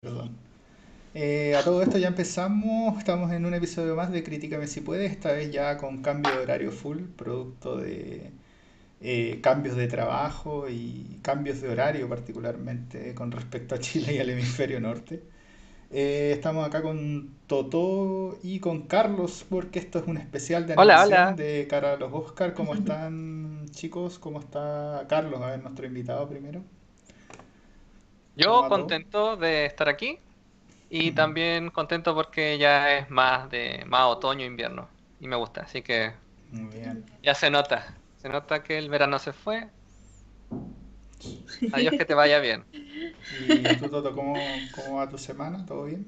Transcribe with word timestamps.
Perdón. 0.00 0.38
Eh, 1.14 1.56
a 1.56 1.64
todo 1.64 1.82
esto 1.82 1.98
ya 1.98 2.08
empezamos, 2.08 2.98
estamos 2.98 3.32
en 3.32 3.46
un 3.46 3.54
episodio 3.54 3.96
más 3.96 4.12
de 4.12 4.22
Críticame 4.24 4.66
si 4.68 4.80
puede, 4.82 5.06
esta 5.06 5.32
vez 5.32 5.50
ya 5.52 5.76
con 5.78 6.02
cambio 6.02 6.36
de 6.36 6.40
horario 6.42 6.72
full, 6.72 7.04
producto 7.16 7.76
de 7.78 8.32
eh, 9.00 9.40
cambios 9.42 9.76
de 9.76 9.88
trabajo 9.88 10.68
y 10.70 11.20
cambios 11.22 11.60
de 11.62 11.68
horario 11.70 12.08
particularmente 12.08 13.14
con 13.14 13.32
respecto 13.32 13.74
a 13.76 13.80
Chile 13.80 14.14
y 14.14 14.18
al 14.20 14.30
hemisferio 14.30 14.80
norte. 14.80 15.24
Eh, 15.90 16.32
estamos 16.34 16.66
acá 16.66 16.82
con 16.82 17.38
Toto 17.46 18.38
y 18.42 18.60
con 18.60 18.88
Carlos 18.88 19.46
porque 19.48 19.78
esto 19.80 19.98
es 20.00 20.06
un 20.08 20.18
especial 20.18 20.66
de 20.66 20.74
Hola, 20.74 21.02
animación 21.02 21.08
hola. 21.12 21.32
de 21.34 21.66
cara 21.68 21.94
a 21.94 21.96
los 21.96 22.12
Oscar. 22.12 22.54
¿Cómo 22.54 22.74
están 22.74 23.66
chicos? 23.70 24.18
¿Cómo 24.18 24.40
está 24.40 25.06
Carlos? 25.08 25.40
A 25.42 25.48
ver, 25.52 25.62
nuestro 25.62 25.86
invitado 25.86 26.28
primero. 26.28 26.64
¿Cómo 28.44 28.60
Yo 28.60 28.66
contento 28.68 29.36
de 29.36 29.66
estar 29.66 29.88
aquí 29.88 30.20
y 30.88 31.12
también 31.12 31.70
contento 31.70 32.14
porque 32.14 32.58
ya 32.58 32.98
es 32.98 33.10
más 33.10 33.50
de 33.50 33.84
más 33.86 34.06
otoño 34.06 34.44
invierno 34.46 34.90
y 35.20 35.28
me 35.28 35.36
gusta, 35.36 35.62
así 35.62 35.82
que 35.82 36.14
Muy 36.52 36.68
bien. 36.78 37.04
ya 37.22 37.34
se 37.34 37.50
nota, 37.50 38.02
se 38.16 38.28
nota 38.28 38.62
que 38.62 38.76
el 38.78 38.88
verano 38.90 39.18
se 39.18 39.32
fue. 39.32 39.70
Adiós, 41.72 41.94
que 41.96 42.04
te 42.04 42.14
vaya 42.14 42.38
bien. 42.40 42.66
¿Y 43.30 43.76
tú, 43.76 43.88
Toto, 43.88 44.14
cómo, 44.14 44.68
cómo 44.72 44.96
va 44.96 45.08
tu 45.08 45.18
semana? 45.18 45.64
¿Todo 45.66 45.84
bien? 45.84 46.04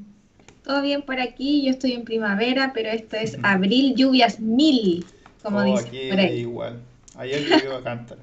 Todo 0.65 0.83
bien 0.83 1.03
por 1.03 1.21
aquí, 1.21 1.65
yo 1.65 1.71
estoy 1.71 1.93
en 1.93 2.05
primavera, 2.05 2.73
pero 2.75 2.89
esto 2.91 3.17
es 3.17 3.39
abril, 3.43 3.95
lluvias 3.97 4.41
mil, 4.41 5.07
como 5.43 5.63
Oh, 5.63 5.63
dicen 5.63 5.87
aquí 5.87 5.99
por 6.09 6.19
ahí. 6.21 6.41
igual. 6.41 6.83
Ayer 7.17 7.45
llovió 7.45 7.77
a 7.77 7.83
cántaro. 7.85 8.23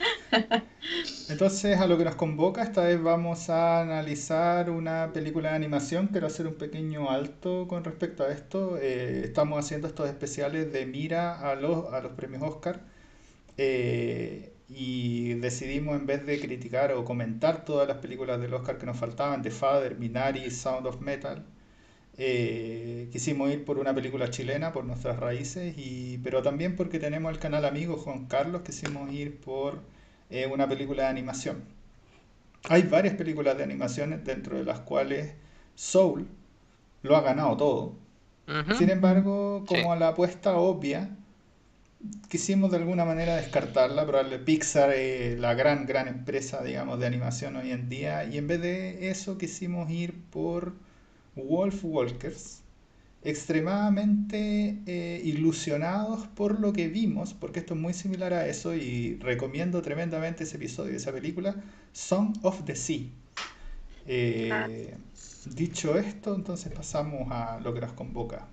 Entonces, 1.28 1.78
a 1.80 1.86
lo 1.86 1.96
que 1.98 2.04
nos 2.04 2.16
convoca, 2.16 2.62
esta 2.62 2.82
vez 2.84 3.02
vamos 3.02 3.48
a 3.50 3.80
analizar 3.80 4.70
una 4.70 5.12
película 5.12 5.50
de 5.50 5.56
animación. 5.56 6.08
Quiero 6.08 6.26
hacer 6.26 6.46
un 6.46 6.54
pequeño 6.56 7.10
alto 7.10 7.66
con 7.68 7.84
respecto 7.84 8.24
a 8.24 8.32
esto. 8.32 8.78
Eh, 8.78 9.22
estamos 9.24 9.58
haciendo 9.64 9.88
estos 9.88 10.08
especiales 10.08 10.72
de 10.72 10.86
mira 10.86 11.38
a 11.50 11.54
los, 11.54 11.92
a 11.92 12.00
los 12.00 12.12
premios 12.12 12.42
Oscar. 12.42 12.84
Eh, 13.58 14.56
y 14.68 15.34
decidimos, 15.34 15.96
en 15.96 16.06
vez 16.06 16.26
de 16.26 16.40
criticar 16.40 16.92
o 16.92 17.04
comentar 17.04 17.64
todas 17.64 17.88
las 17.88 17.98
películas 17.98 18.40
del 18.40 18.54
Oscar 18.54 18.78
que 18.78 18.86
nos 18.86 18.98
faltaban, 18.98 19.42
The 19.42 19.50
Father, 19.50 19.96
Minari, 19.98 20.50
Sound 20.50 20.86
of 20.86 21.00
Metal, 21.00 21.44
eh, 22.16 23.08
quisimos 23.12 23.50
ir 23.50 23.64
por 23.64 23.78
una 23.78 23.94
película 23.94 24.30
chilena, 24.30 24.72
por 24.72 24.84
nuestras 24.84 25.18
raíces, 25.18 25.74
y, 25.76 26.18
pero 26.18 26.42
también 26.42 26.76
porque 26.76 26.98
tenemos 26.98 27.32
el 27.32 27.38
canal 27.38 27.64
amigo 27.64 27.96
Juan 27.96 28.26
Carlos, 28.26 28.62
quisimos 28.62 29.12
ir 29.12 29.40
por 29.40 29.80
eh, 30.30 30.46
una 30.46 30.68
película 30.68 31.04
de 31.04 31.08
animación. 31.08 31.64
Hay 32.68 32.82
varias 32.82 33.14
películas 33.14 33.56
de 33.58 33.64
animación 33.64 34.22
dentro 34.24 34.56
de 34.56 34.64
las 34.64 34.80
cuales 34.80 35.34
Soul 35.74 36.26
lo 37.02 37.16
ha 37.16 37.20
ganado 37.20 37.56
todo. 37.56 37.92
Sin 38.76 38.90
embargo, 38.90 39.64
como 39.66 39.96
la 39.96 40.08
apuesta 40.08 40.56
obvia, 40.56 41.16
quisimos 42.28 42.70
de 42.70 42.76
alguna 42.76 43.04
manera 43.04 43.36
descartarla, 43.36 44.06
probablemente 44.06 44.44
Pixar 44.44 44.92
es 44.92 45.38
la 45.38 45.54
gran, 45.54 45.86
gran 45.86 46.08
empresa, 46.08 46.62
digamos, 46.62 46.98
de 47.00 47.06
animación 47.06 47.56
hoy 47.56 47.70
en 47.70 47.88
día, 47.88 48.24
y 48.24 48.38
en 48.38 48.46
vez 48.46 48.60
de 48.60 49.10
eso 49.10 49.38
quisimos 49.38 49.90
ir 49.90 50.14
por 50.30 50.74
Wolf 51.36 51.84
Walkers, 51.84 52.62
extremadamente 53.22 54.78
eh, 54.86 55.20
ilusionados 55.24 56.26
por 56.28 56.60
lo 56.60 56.72
que 56.72 56.88
vimos, 56.88 57.34
porque 57.34 57.60
esto 57.60 57.74
es 57.74 57.80
muy 57.80 57.94
similar 57.94 58.34
a 58.34 58.46
eso, 58.46 58.74
y 58.74 59.16
recomiendo 59.16 59.80
tremendamente 59.82 60.44
ese 60.44 60.56
episodio, 60.56 60.94
esa 60.94 61.12
película, 61.12 61.56
Song 61.92 62.36
of 62.42 62.64
the 62.64 62.76
Sea. 62.76 63.06
Eh, 64.06 64.94
dicho 65.54 65.96
esto, 65.98 66.34
entonces 66.34 66.72
pasamos 66.72 67.28
a 67.30 67.58
lo 67.60 67.72
que 67.72 67.80
nos 67.80 67.92
convoca. 67.92 68.46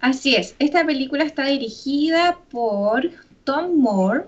Así 0.00 0.36
es, 0.36 0.54
esta 0.58 0.86
película 0.86 1.24
está 1.24 1.46
dirigida 1.46 2.38
por 2.50 3.10
Tom 3.44 3.76
Moore 3.78 4.26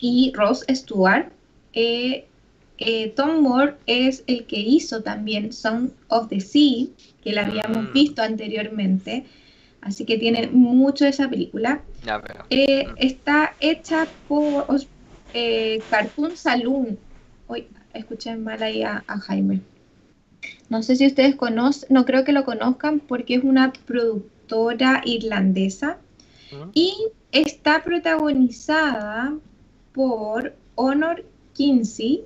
y 0.00 0.32
Ross 0.34 0.64
Stewart. 0.70 1.30
Eh, 1.72 2.26
eh, 2.78 3.10
Tom 3.16 3.40
Moore 3.42 3.74
es 3.86 4.24
el 4.26 4.46
que 4.46 4.58
hizo 4.58 5.02
también 5.02 5.52
Song 5.52 5.90
of 6.08 6.28
the 6.28 6.40
Sea, 6.40 6.86
que 7.22 7.32
la 7.32 7.46
habíamos 7.46 7.84
Mm. 7.90 7.92
visto 7.92 8.22
anteriormente, 8.22 9.24
así 9.80 10.04
que 10.04 10.18
tiene 10.18 10.48
mucho 10.48 11.04
de 11.04 11.10
esa 11.10 11.28
película. 11.28 11.82
Ya 12.04 12.18
veo. 12.18 12.44
Eh, 12.50 12.86
Mm. 12.88 12.94
está 12.98 13.54
hecha 13.60 14.08
por 14.28 14.66
eh, 15.32 15.82
Cartoon 15.90 16.36
Saloon. 16.36 16.98
Uy, 17.48 17.66
escuché 17.92 18.36
mal 18.36 18.62
ahí 18.62 18.82
a, 18.82 19.02
a 19.06 19.18
Jaime. 19.18 19.60
No 20.68 20.82
sé 20.82 20.96
si 20.96 21.06
ustedes 21.06 21.34
conocen, 21.36 21.88
no 21.92 22.04
creo 22.04 22.24
que 22.24 22.32
lo 22.32 22.44
conozcan 22.44 23.00
porque 23.00 23.34
es 23.36 23.44
una 23.44 23.72
productora 23.72 25.02
irlandesa 25.04 25.98
Ujú. 26.52 26.70
y 26.74 26.94
está 27.32 27.82
protagonizada 27.82 29.34
por 29.92 30.54
Honor 30.76 31.24
Kinsey. 31.54 32.24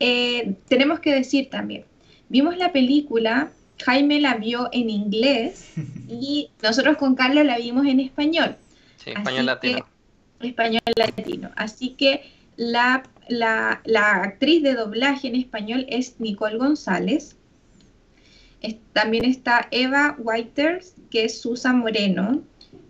Eh, 0.00 0.54
tenemos 0.68 0.98
que 1.00 1.12
decir 1.14 1.50
también, 1.50 1.84
vimos 2.28 2.56
la 2.56 2.72
película, 2.72 3.50
Jaime 3.84 4.20
la 4.20 4.34
vio 4.36 4.68
en 4.72 4.90
inglés 4.90 5.72
y 6.08 6.50
nosotros 6.62 6.96
con 6.96 7.14
Carlos 7.14 7.44
la 7.44 7.58
vimos 7.58 7.86
en 7.86 8.00
español 8.00 8.56
Sí, 8.96 9.10
Así 9.10 9.18
español 9.18 9.46
latino. 9.46 9.86
español 10.40 10.82
latino. 10.96 11.50
Así 11.56 11.90
que 11.90 12.22
la, 12.56 13.02
la- 13.28 13.80
la 13.84 14.22
actriz 14.22 14.62
de 14.62 14.74
doblaje 14.74 15.28
en 15.28 15.36
español 15.36 15.86
es 15.88 16.18
Nicole 16.18 16.58
González. 16.58 17.36
Es- 18.60 18.76
también 18.92 19.24
está 19.24 19.68
Eva 19.70 20.16
Whiters, 20.18 20.94
que 21.10 21.24
es 21.24 21.40
Susan 21.40 21.78
Moreno. 21.78 22.42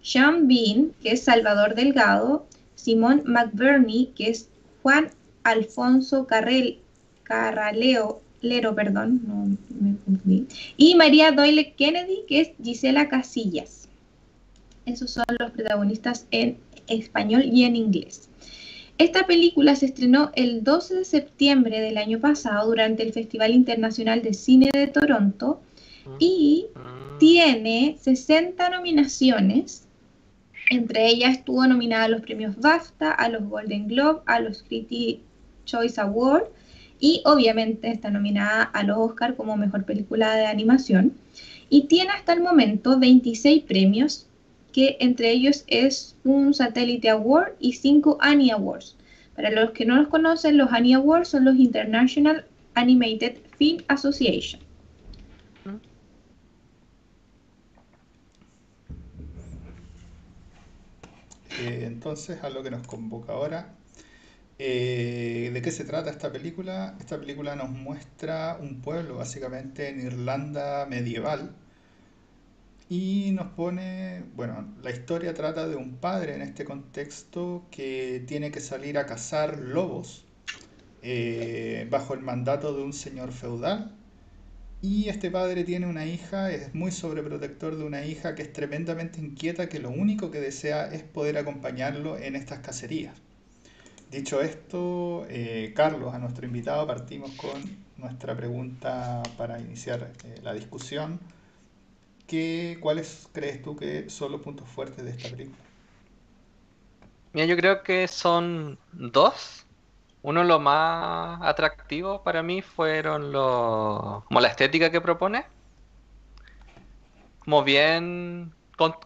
Sean 0.02 0.48
Bean, 0.48 0.92
que 1.02 1.12
es 1.12 1.22
Salvador 1.22 1.74
Delgado. 1.76 2.46
Simón 2.74 3.22
McBurney, 3.26 4.10
que 4.16 4.30
es 4.30 4.48
Juan 4.82 5.10
Alfonso 5.44 6.26
Carrel, 6.26 6.78
Carraleo, 7.30 8.22
Lero, 8.40 8.74
perdón, 8.74 9.20
no 9.24 9.56
me 9.80 9.96
confundí. 10.04 10.48
Y 10.76 10.96
María 10.96 11.30
Doyle 11.30 11.74
Kennedy, 11.76 12.24
que 12.26 12.40
es 12.40 12.50
Gisela 12.60 13.08
Casillas. 13.08 13.88
Esos 14.84 15.12
son 15.12 15.24
los 15.38 15.52
protagonistas 15.52 16.26
en 16.32 16.56
español 16.88 17.44
y 17.44 17.62
en 17.62 17.76
inglés. 17.76 18.28
Esta 18.98 19.28
película 19.28 19.76
se 19.76 19.86
estrenó 19.86 20.32
el 20.34 20.64
12 20.64 20.96
de 20.96 21.04
septiembre 21.04 21.80
del 21.80 21.98
año 21.98 22.18
pasado 22.18 22.66
durante 22.68 23.04
el 23.04 23.12
Festival 23.12 23.52
Internacional 23.52 24.22
de 24.22 24.34
Cine 24.34 24.70
de 24.72 24.88
Toronto 24.88 25.60
y 26.18 26.66
Mm. 26.74 27.18
tiene 27.18 27.96
60 28.00 28.70
nominaciones. 28.70 29.86
Entre 30.68 31.06
ellas 31.06 31.38
estuvo 31.38 31.64
nominada 31.64 32.04
a 32.04 32.08
los 32.08 32.22
premios 32.22 32.56
BAFTA, 32.58 33.12
a 33.12 33.28
los 33.28 33.48
Golden 33.48 33.86
Globe, 33.86 34.22
a 34.26 34.40
los 34.40 34.64
Critics 34.64 35.20
Choice 35.64 36.00
Award 36.00 36.44
y 37.00 37.22
obviamente 37.24 37.90
está 37.90 38.10
nominada 38.10 38.62
a 38.62 38.82
los 38.82 38.98
Oscar 38.98 39.34
como 39.34 39.56
mejor 39.56 39.84
película 39.84 40.36
de 40.36 40.46
animación. 40.46 41.14
Y 41.70 41.84
tiene 41.84 42.10
hasta 42.10 42.34
el 42.34 42.42
momento 42.42 42.98
26 42.98 43.64
premios, 43.64 44.26
que 44.72 44.96
entre 45.00 45.30
ellos 45.30 45.64
es 45.66 46.14
un 46.24 46.52
Satellite 46.54 47.08
Award 47.08 47.52
y 47.58 47.72
5 47.72 48.18
Annie 48.20 48.50
Awards. 48.50 48.96
Para 49.34 49.50
los 49.50 49.70
que 49.70 49.86
no 49.86 49.96
los 49.96 50.08
conocen, 50.08 50.58
los 50.58 50.70
Annie 50.72 50.94
Awards 50.94 51.28
son 51.28 51.44
los 51.44 51.56
International 51.56 52.44
Animated 52.74 53.38
Film 53.56 53.82
Association. 53.88 54.60
Eh, 61.62 61.84
entonces, 61.86 62.42
a 62.42 62.50
lo 62.50 62.62
que 62.62 62.70
nos 62.70 62.86
convoca 62.86 63.32
ahora. 63.32 63.74
Eh, 64.62 65.50
¿de 65.54 65.62
qué 65.62 65.70
se 65.72 65.84
trata 65.84 66.10
esta 66.10 66.30
película? 66.30 66.94
Esta 67.00 67.18
película 67.18 67.56
nos 67.56 67.70
muestra 67.70 68.58
un 68.60 68.82
pueblo, 68.82 69.16
básicamente 69.16 69.88
en 69.88 70.00
Irlanda 70.02 70.84
medieval, 70.84 71.56
y 72.90 73.30
nos 73.32 73.46
pone, 73.52 74.22
bueno, 74.36 74.68
la 74.82 74.90
historia 74.90 75.32
trata 75.32 75.66
de 75.66 75.76
un 75.76 75.96
padre 75.96 76.34
en 76.34 76.42
este 76.42 76.66
contexto 76.66 77.66
que 77.70 78.22
tiene 78.26 78.50
que 78.50 78.60
salir 78.60 78.98
a 78.98 79.06
cazar 79.06 79.58
lobos 79.60 80.26
eh, 81.02 81.86
bajo 81.90 82.12
el 82.12 82.20
mandato 82.20 82.74
de 82.76 82.82
un 82.82 82.92
señor 82.92 83.32
feudal. 83.32 83.96
Y 84.82 85.08
este 85.08 85.30
padre 85.30 85.64
tiene 85.64 85.86
una 85.86 86.04
hija, 86.06 86.52
es 86.52 86.74
muy 86.74 86.92
sobreprotector 86.92 87.76
de 87.76 87.84
una 87.84 88.04
hija 88.04 88.34
que 88.34 88.42
es 88.42 88.52
tremendamente 88.52 89.20
inquieta, 89.20 89.70
que 89.70 89.78
lo 89.78 89.90
único 89.90 90.30
que 90.30 90.40
desea 90.40 90.92
es 90.92 91.02
poder 91.02 91.38
acompañarlo 91.38 92.18
en 92.18 92.36
estas 92.36 92.58
cacerías. 92.60 93.14
Dicho 94.10 94.40
esto, 94.42 95.24
eh, 95.28 95.72
Carlos, 95.74 96.12
a 96.14 96.18
nuestro 96.18 96.44
invitado, 96.44 96.86
partimos 96.86 97.32
con 97.36 97.86
nuestra 97.96 98.36
pregunta 98.36 99.34
para 99.38 99.58
iniciar 99.60 100.18
eh, 100.24 100.40
la 100.42 100.52
discusión. 100.52 101.20
¿Qué, 102.26 102.78
¿Cuáles 102.80 103.28
crees 103.32 103.60
tú 103.62 103.76
que 103.76 104.08
son 104.10 104.32
los 104.32 104.40
puntos 104.40 104.68
fuertes 104.68 105.04
de 105.04 105.10
esta 105.10 105.28
película? 105.30 105.64
Mira, 107.32 107.46
yo 107.46 107.56
creo 107.56 107.82
que 107.82 108.08
son 108.08 108.80
dos. 108.92 109.66
uno 110.22 110.44
los 110.44 110.60
más 110.60 111.40
atractivos 111.42 112.22
para 112.22 112.42
mí 112.42 112.62
fueron 112.62 113.32
los, 113.32 114.24
como 114.26 114.40
la 114.40 114.48
estética 114.48 114.90
que 114.92 115.00
propone, 115.02 115.46
como 117.38 117.62
bien 117.64 118.54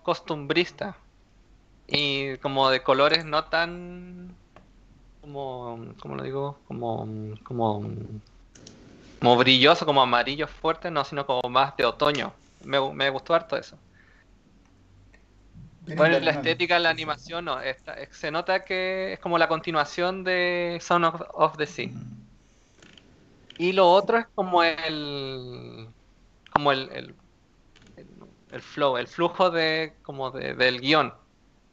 costumbrista 0.02 0.96
y 1.86 2.38
como 2.38 2.70
de 2.70 2.82
colores 2.82 3.24
no 3.24 3.46
tan, 3.46 4.38
como, 5.24 5.78
¿cómo 6.00 6.16
lo 6.16 6.22
digo? 6.22 6.58
Como, 6.66 7.08
como, 7.44 7.82
como 9.18 9.36
brilloso, 9.36 9.86
como 9.86 10.02
amarillo 10.02 10.46
fuerte, 10.46 10.90
no, 10.90 11.04
sino 11.04 11.26
como 11.26 11.48
más 11.48 11.76
de 11.76 11.84
otoño. 11.84 12.32
Me, 12.62 12.78
me 12.92 13.10
gustó 13.10 13.34
harto 13.34 13.56
eso. 13.56 13.78
Bien 15.86 15.98
Bueno, 15.98 16.18
la 16.20 16.30
estética, 16.32 16.78
la 16.78 16.90
animación, 16.90 17.44
no. 17.44 17.60
está- 17.60 17.96
se 18.10 18.30
nota 18.30 18.64
que 18.64 19.14
es 19.14 19.18
como 19.20 19.38
la 19.38 19.48
continuación 19.48 20.24
de 20.24 20.78
Son 20.82 21.04
of, 21.04 21.20
of 21.34 21.56
the 21.56 21.66
Sea. 21.66 21.90
Y 23.58 23.72
lo 23.72 23.90
otro 23.90 24.18
es 24.18 24.26
como 24.34 24.62
el. 24.62 25.88
como 26.52 26.72
el, 26.72 26.90
el, 26.92 27.16
el- 27.96 28.06
el 28.50 28.62
flow, 28.62 28.96
el 28.96 29.08
flujo 29.08 29.50
de 29.50 29.94
como 30.02 30.30
de- 30.30 30.54
del 30.54 30.80
guion. 30.80 31.14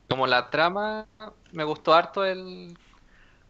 Como 0.09 0.27
la 0.27 0.49
trama, 0.49 1.07
me 1.51 1.63
gustó 1.63 1.93
harto 1.93 2.25
el 2.25 2.77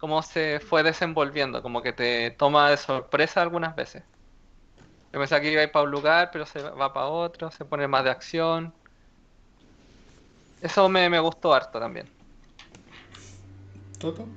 cómo 0.02 0.24
se 0.24 0.60
fue 0.60 0.82
desenvolviendo, 0.82 1.62
como 1.62 1.84
que 1.84 1.94
te 1.94 2.32
toma 2.32 2.72
de 2.72 2.78
sorpresa 2.78 3.44
algunas 3.44 3.76
veces. 3.76 4.02
Yo 5.14 5.20
pensaba 5.20 5.40
que 5.40 5.52
iba 5.52 5.62
a 5.62 5.66
ir 5.66 5.72
para 5.72 5.86
un 5.86 5.92
lugar, 5.92 6.32
pero 6.34 6.48
se 6.48 6.60
va 6.60 6.92
para 6.92 7.06
otro, 7.06 7.52
se 7.52 7.66
pone 7.66 7.88
más 7.88 8.04
de 8.04 8.10
acción. 8.10 8.74
Eso 10.60 10.90
me, 10.90 11.08
me 11.08 11.20
gustó 11.20 11.54
harto 11.54 11.80
también. 11.80 12.08
¿Toto? 14.00 14.28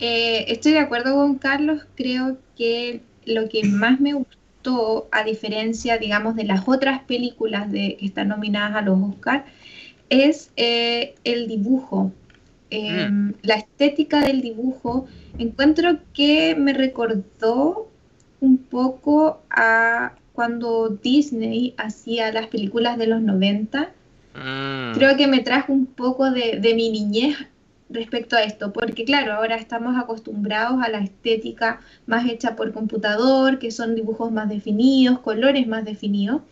Eh, 0.00 0.46
estoy 0.48 0.72
de 0.72 0.80
acuerdo 0.80 1.14
con 1.14 1.36
Carlos, 1.38 1.86
creo 1.94 2.36
que 2.56 3.02
lo 3.24 3.48
que 3.48 3.62
más 3.64 4.00
me 4.00 4.14
gustó, 4.14 5.08
a 5.12 5.22
diferencia, 5.22 5.96
digamos, 5.96 6.34
de 6.34 6.42
las 6.42 6.66
otras 6.66 7.02
películas 7.04 7.70
de, 7.70 7.96
que 7.98 8.06
están 8.06 8.28
nominadas 8.28 8.74
a 8.74 8.82
los 8.82 8.98
Oscars, 9.00 9.44
es 10.10 10.50
eh, 10.56 11.14
el 11.22 11.46
dibujo. 11.46 12.10
Eh, 12.70 13.08
La 13.42 13.54
estética 13.54 14.20
del 14.20 14.40
dibujo, 14.42 15.06
encuentro 15.38 15.98
que 16.12 16.54
me 16.56 16.72
recordó 16.72 17.88
un 18.40 18.58
poco 18.58 19.42
a 19.50 20.12
cuando 20.32 20.88
Disney 20.90 21.74
hacía 21.78 22.32
las 22.32 22.48
películas 22.48 22.98
de 22.98 23.06
los 23.06 23.22
90 23.22 23.90
Mm, 24.34 24.92
creo 24.92 25.16
que 25.16 25.26
me 25.26 25.40
trajo 25.40 25.72
un 25.72 25.86
poco 25.86 26.30
de, 26.30 26.58
de 26.60 26.74
mi 26.74 26.90
niñez 26.90 27.36
respecto 27.88 28.36
a 28.36 28.42
esto, 28.42 28.72
porque 28.72 29.04
claro, 29.04 29.32
ahora 29.32 29.56
estamos 29.56 29.96
acostumbrados 29.96 30.82
a 30.82 30.88
la 30.90 30.98
estética 30.98 31.80
más 32.06 32.28
hecha 32.28 32.54
por 32.56 32.72
computador, 32.72 33.58
que 33.58 33.70
son 33.70 33.94
dibujos 33.94 34.30
más 34.32 34.48
definidos, 34.50 35.20
colores 35.20 35.66
más 35.66 35.84
definidos. 35.86 36.42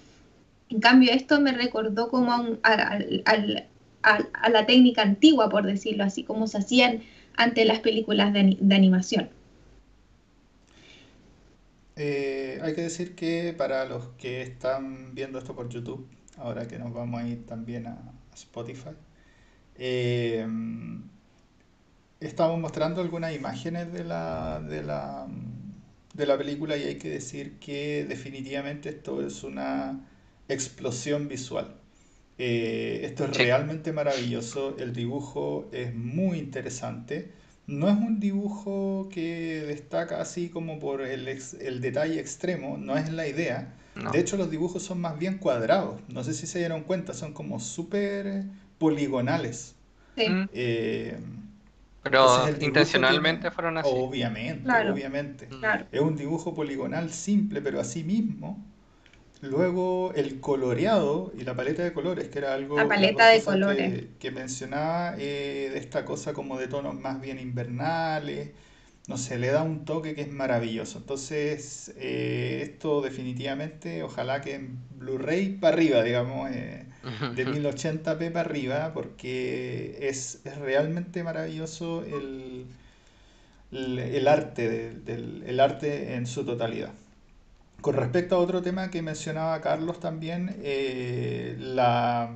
En 0.70 0.80
cambio, 0.80 1.12
esto 1.12 1.40
me 1.40 1.52
recordó 1.52 2.08
como 2.08 2.32
a, 2.32 2.40
un- 2.40 2.58
a- 2.62 2.98
a- 4.04 4.48
la 4.50 4.66
técnica 4.66 5.02
antigua, 5.02 5.48
por 5.48 5.66
decirlo 5.66 6.04
así, 6.04 6.24
como 6.24 6.46
se 6.46 6.58
hacían 6.58 7.02
ante 7.36 7.64
las 7.64 7.80
películas 7.80 8.32
de 8.32 8.74
animación. 8.74 9.30
Eh, 11.96 12.58
hay 12.62 12.74
que 12.74 12.82
decir 12.82 13.14
que 13.14 13.54
para 13.56 13.84
los 13.84 14.08
que 14.18 14.42
están 14.42 15.14
viendo 15.14 15.38
esto 15.38 15.54
por 15.54 15.68
YouTube, 15.68 16.08
ahora 16.36 16.66
que 16.66 16.78
nos 16.78 16.92
vamos 16.92 17.20
a 17.20 17.26
ir 17.28 17.46
también 17.46 17.86
a 17.86 18.12
Spotify, 18.34 18.90
eh, 19.76 20.46
estamos 22.20 22.58
mostrando 22.60 23.00
algunas 23.00 23.34
imágenes 23.34 23.92
de 23.92 24.04
la, 24.04 24.60
de 24.60 24.82
la, 24.82 25.26
de 26.14 26.26
la 26.26 26.38
película 26.38 26.76
y 26.76 26.84
hay 26.84 26.98
que 26.98 27.08
decir 27.10 27.58
que 27.58 28.04
definitivamente 28.08 28.88
esto 28.90 29.24
es 29.26 29.42
una 29.44 30.00
explosión 30.48 31.28
visual. 31.28 31.74
Eh, 32.38 33.00
esto 33.04 33.24
es 33.26 33.36
Sí. 33.36 33.44
realmente 33.44 33.92
maravilloso, 33.92 34.76
el 34.78 34.92
dibujo 34.92 35.68
es 35.72 35.94
muy 35.94 36.38
interesante. 36.38 37.30
No 37.66 37.88
es 37.88 37.94
un 37.96 38.20
dibujo 38.20 39.08
que 39.10 39.64
destaca 39.66 40.20
así 40.20 40.48
como 40.48 40.78
por 40.80 41.00
el, 41.02 41.28
ex- 41.28 41.54
el 41.54 41.80
detalle 41.80 42.20
extremo, 42.20 42.76
no 42.76 42.96
es 42.96 43.10
la 43.12 43.26
idea. 43.28 43.74
no. 43.94 44.10
De 44.10 44.18
hecho, 44.18 44.36
los 44.36 44.50
dibujos 44.50 44.82
son 44.82 45.00
más 45.00 45.16
bien 45.18 45.38
cuadrados. 45.38 46.00
No 46.08 46.24
sé 46.24 46.34
si 46.34 46.48
se 46.48 46.58
dieron 46.58 46.82
cuenta, 46.82 47.14
son 47.14 47.32
como 47.32 47.60
súper 47.60 48.42
poligonales. 48.78 49.76
Sí. 50.16 50.28
Mm, 50.28 50.48
Eh, 50.52 51.16
Pero 52.02 52.26
intencionalmente 52.60 53.42
tiene- 53.42 53.54
fueron 53.54 53.78
así. 53.78 53.88
Obviamente, 53.90 54.64
Claro. 54.64 54.92
obviamente. 54.92 55.46
Claro. 55.46 55.86
Es 55.92 56.00
un 56.00 56.16
dibujo 56.16 56.52
poligonal 56.54 57.10
simple, 57.12 57.62
pero 57.62 57.80
así 57.80 58.02
mismo. 58.04 58.62
Luego 59.44 60.12
el 60.14 60.40
coloreado 60.40 61.32
y 61.38 61.44
la 61.44 61.54
paleta 61.56 61.82
de 61.84 61.92
colores, 61.92 62.28
que 62.28 62.38
era 62.38 62.54
algo 62.54 62.76
La 62.76 62.88
paleta 62.88 63.28
de 63.28 63.42
colores. 63.42 63.92
que, 63.92 64.08
que 64.18 64.30
mencionaba, 64.30 65.16
eh, 65.18 65.70
de 65.72 65.78
esta 65.78 66.04
cosa 66.04 66.32
como 66.32 66.58
de 66.58 66.68
tonos 66.68 66.94
más 66.98 67.20
bien 67.20 67.38
invernales. 67.38 68.50
No 69.06 69.18
sé, 69.18 69.38
le 69.38 69.48
da 69.48 69.62
un 69.62 69.84
toque 69.84 70.14
que 70.14 70.22
es 70.22 70.32
maravilloso. 70.32 70.98
Entonces, 70.98 71.92
eh, 71.98 72.60
esto 72.62 73.02
definitivamente, 73.02 74.02
ojalá 74.02 74.40
que 74.40 74.54
en 74.54 74.78
Blu-ray 74.98 75.50
para 75.58 75.76
arriba, 75.76 76.02
digamos, 76.02 76.50
eh, 76.50 76.86
de 77.30 77.44
1080p 77.46 78.30
para 78.30 78.48
arriba, 78.48 78.92
porque 78.94 79.98
es, 80.08 80.40
es 80.44 80.56
realmente 80.58 81.22
maravilloso 81.22 82.02
el, 82.04 82.66
el, 83.72 83.98
el 83.98 84.28
arte, 84.28 84.68
del- 84.68 85.04
del- 85.04 85.42
el 85.46 85.60
arte 85.60 86.14
en 86.14 86.26
su 86.26 86.44
totalidad. 86.44 86.92
Con 87.84 87.96
respecto 87.96 88.34
a 88.36 88.38
otro 88.38 88.62
tema 88.62 88.90
que 88.90 89.02
mencionaba 89.02 89.60
Carlos 89.60 90.00
también, 90.00 90.56
eh, 90.62 91.54
la, 91.58 92.34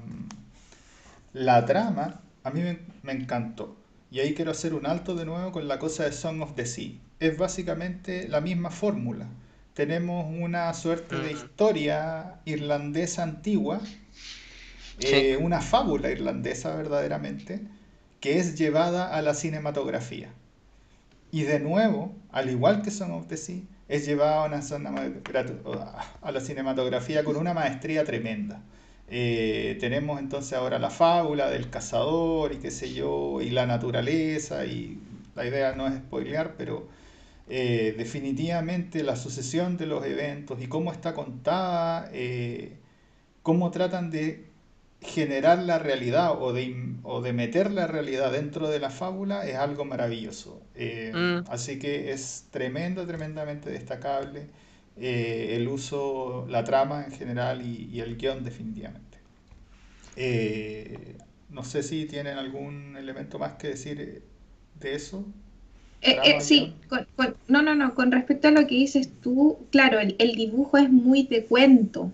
la 1.33 1.65
trama 1.65 2.21
a 2.45 2.50
mí 2.50 2.61
me, 2.61 2.81
me 3.03 3.12
encantó. 3.12 3.75
Y 4.11 4.21
ahí 4.21 4.35
quiero 4.35 4.50
hacer 4.50 4.75
un 4.75 4.85
alto 4.85 5.15
de 5.15 5.25
nuevo 5.25 5.50
con 5.50 5.67
la 5.67 5.79
cosa 5.79 6.05
de 6.05 6.12
Song 6.12 6.43
of 6.43 6.55
the 6.55 6.67
Sea. 6.67 6.93
Es 7.19 7.39
básicamente 7.39 8.29
la 8.29 8.43
misma 8.43 8.69
fórmula. 8.69 9.27
Tenemos 9.73 10.27
una 10.39 10.75
suerte 10.75 11.17
de 11.17 11.33
Mm. 11.33 11.37
historia 11.37 12.35
irlandesa 12.45 13.23
antigua, 13.23 13.81
Sí. 14.99 15.06
eh, 15.15 15.39
una 15.41 15.62
fábula 15.62 16.11
irlandesa 16.11 16.77
verdaderamente, 16.77 17.62
que 18.21 18.39
es 18.39 18.59
llevada 18.59 19.15
a 19.17 19.23
la 19.23 19.33
cinematografía. 19.33 20.29
Y 21.31 21.43
de 21.45 21.59
nuevo, 21.61 22.15
al 22.33 22.50
igual 22.50 22.83
que 22.83 22.91
Song 22.91 23.12
of 23.12 23.29
the 23.29 23.39
Sea, 23.39 23.62
es 23.88 24.06
llevada 24.06 24.43
a, 24.44 24.46
una 24.46 24.62
zona- 24.62 24.94
a 26.23 26.32
la 26.32 26.40
cinematografía 26.40 27.25
con 27.25 27.37
una 27.37 27.54
maestría 27.54 28.04
tremenda. 28.04 28.61
Eh, 29.11 29.76
tenemos 29.80 30.21
entonces 30.21 30.52
ahora 30.52 30.78
la 30.78 30.90
fábula 30.90 31.49
del 31.50 31.71
cazador 31.71 32.52
y 32.52 32.57
qué 32.59 32.71
sé 32.71 32.92
yo, 32.92 33.40
y 33.40 33.50
la 33.50 33.66
naturaleza, 33.66 34.66
y 34.66 34.99
la 35.35 35.47
idea 35.47 35.75
no 35.75 35.87
es 35.88 35.95
spoilear, 35.97 36.54
pero 36.59 36.87
eh, 37.49 37.95
definitivamente 37.97 39.02
la 39.02 39.16
sucesión 39.16 39.76
de 39.78 39.87
los 39.87 40.04
eventos 40.04 40.61
y 40.62 40.66
cómo 40.68 40.92
está 40.92 41.14
contada, 41.14 42.11
eh, 42.12 42.76
cómo 43.42 43.71
tratan 43.71 44.11
de 44.11 44.48
generar 45.00 45.59
la 45.61 45.78
realidad 45.78 46.40
o 46.43 46.52
de, 46.52 46.97
o 47.05 47.21
de 47.23 47.33
meter 47.33 47.71
la 47.71 47.87
realidad 47.87 48.33
dentro 48.33 48.69
de 48.69 48.81
la 48.81 48.90
fábula 48.90 49.47
es 49.47 49.57
algo 49.57 49.85
maravilloso. 49.85 50.62
Eh, 50.75 51.17
Mm. 51.17 51.45
así 51.47 51.78
que 51.78 52.12
es 52.12 52.47
tremendo, 52.50 53.07
tremendamente 53.07 53.71
destacable 53.71 54.49
eh, 54.97 55.55
el 55.57 55.69
uso, 55.69 56.47
la 56.49 56.64
trama 56.64 57.05
en 57.05 57.12
general 57.12 57.62
y, 57.67 57.88
y 57.93 58.00
el 58.00 58.17
guion 58.17 58.45
definitivamente. 58.45 59.19
Eh, 60.17 61.17
no 61.50 61.64
sé 61.64 61.83
si 61.83 62.07
tienen 62.07 62.38
algún 62.38 62.97
elemento 62.97 63.38
más 63.38 63.55
que 63.55 63.69
decir 63.69 64.23
de 64.81 64.95
eso. 64.95 65.25
Sí, 66.40 66.75
con- 66.88 67.07
con- 67.17 67.37
no, 67.49 67.62
no, 67.62 67.75
no, 67.75 67.95
con 67.95 68.11
respecto 68.12 68.49
a 68.49 68.50
lo 68.50 68.67
que 68.67 68.75
dices 68.76 69.11
tú, 69.21 69.59
claro, 69.71 69.99
el, 70.00 70.17
el 70.19 70.35
dibujo 70.35 70.76
es 70.78 70.90
muy 70.90 71.25
de 71.25 71.45
cuento. 71.45 72.12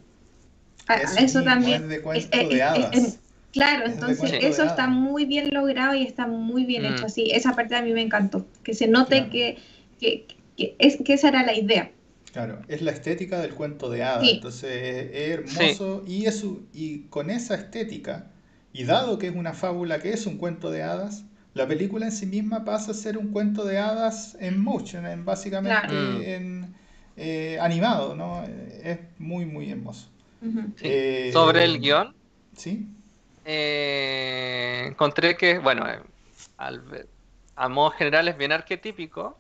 A- 0.86 0.92
a 0.94 0.96
Eso 0.96 1.12
eso 1.18 1.38
mismo, 1.38 1.44
también. 1.44 1.82
es 1.82 1.88
de 1.88 1.96
es- 1.96 2.28
es- 2.30 2.48
de 2.48 2.56
es- 2.56 3.04
es- 3.04 3.18
claro, 3.52 3.86
Es 3.86 3.92
entonces 3.94 4.30
de 4.32 4.48
eso 4.48 4.64
está 4.64 4.86
muy 4.86 5.24
bien 5.24 5.50
logrado 5.52 5.94
y 5.94 6.02
está 6.02 6.26
muy 6.26 6.64
bien 6.64 6.82
Mm. 6.82 6.86
hecho 6.94 7.06
así. 7.06 7.30
Esa 7.32 7.54
parte 7.54 7.74
a 7.76 7.82
mí 7.82 7.92
me 7.92 8.02
encantó, 8.02 8.46
que 8.62 8.74
se 8.74 8.86
note 8.88 9.16
Claro. 9.16 9.30
que, 9.30 9.58
que, 10.00 10.26
que 10.56 10.76
es, 10.78 10.98
que 11.04 11.14
esa 11.14 11.28
era 11.28 11.42
la 11.44 11.54
idea. 11.56 11.90
Claro, 12.32 12.60
es 12.68 12.82
la 12.82 12.90
estética 12.90 13.40
del 13.40 13.54
cuento 13.54 13.88
de 13.90 14.02
hadas, 14.02 14.24
Sí. 14.24 14.30
entonces 14.34 14.70
es, 14.72 15.10
es 15.14 15.30
hermoso 15.30 16.02
y, 16.06 16.26
es, 16.26 16.42
u- 16.42 16.66
y 16.72 17.00
con 17.08 17.30
esa 17.30 17.54
estética, 17.54 18.30
y 18.72 18.82
dado 18.84 19.18
que 19.18 19.28
es 19.28 19.36
una 19.36 19.52
fábula 19.54 20.00
que 20.00 20.10
es 20.12 20.26
un 20.26 20.36
cuento 20.36 20.70
de 20.72 20.82
hadas, 20.82 21.24
la 21.54 21.68
película 21.68 22.06
en 22.06 22.12
sí 22.12 22.26
misma 22.26 22.64
pasa 22.64 22.90
a 22.90 22.94
ser 22.94 23.16
un 23.18 23.28
cuento 23.28 23.64
de 23.64 23.78
hadas 23.78 24.36
en 24.40 24.58
motion, 24.60 25.06
en 25.06 25.24
básicamente 25.24 25.78
Claro. 25.86 26.18
Mm. 26.18 26.22
en 26.22 26.74
eh, 27.16 27.56
animado, 27.60 28.16
¿no? 28.16 28.42
Es 28.82 28.98
muy, 29.18 29.46
muy 29.46 29.70
hermoso. 29.70 30.08
Sí. 30.76 30.82
Eh, 30.82 31.30
Sobre 31.32 31.64
el 31.64 31.80
guion, 31.80 32.14
¿Sí? 32.56 32.86
eh, 33.44 34.84
encontré 34.86 35.36
que, 35.36 35.58
bueno, 35.58 35.88
eh, 35.88 36.00
al 36.58 37.08
a 37.56 37.68
modo 37.68 37.90
general 37.92 38.28
es 38.28 38.36
bien 38.36 38.52
arquetípico, 38.52 39.38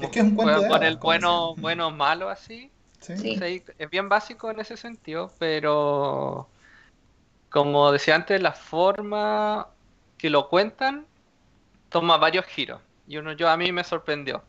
Es 0.00 0.08
que 0.10 0.20
es 0.20 0.24
un 0.24 0.34
cuento 0.34 0.54
Juega 0.54 0.60
de 0.60 0.68
con 0.68 0.82
el 0.82 0.96
bueno, 0.98 1.54
bueno, 1.60 1.90
malo 1.90 2.28
así. 2.28 2.70
Sí. 3.00 3.16
Sí. 3.16 3.36
Sí, 3.36 3.62
es 3.78 3.90
bien 3.90 4.08
básico 4.08 4.50
en 4.50 4.60
ese 4.60 4.76
sentido, 4.76 5.32
pero 5.38 6.48
como 7.50 7.92
decía 7.92 8.14
antes, 8.14 8.40
la 8.40 8.52
forma 8.52 9.68
que 10.18 10.30
lo 10.30 10.48
cuentan 10.48 11.06
toma 11.90 12.16
varios 12.16 12.46
giros. 12.46 12.80
Y 13.06 13.16
uno 13.18 13.32
yo 13.32 13.48
a 13.48 13.56
mí 13.56 13.72
me 13.72 13.84
sorprendió. 13.84 14.42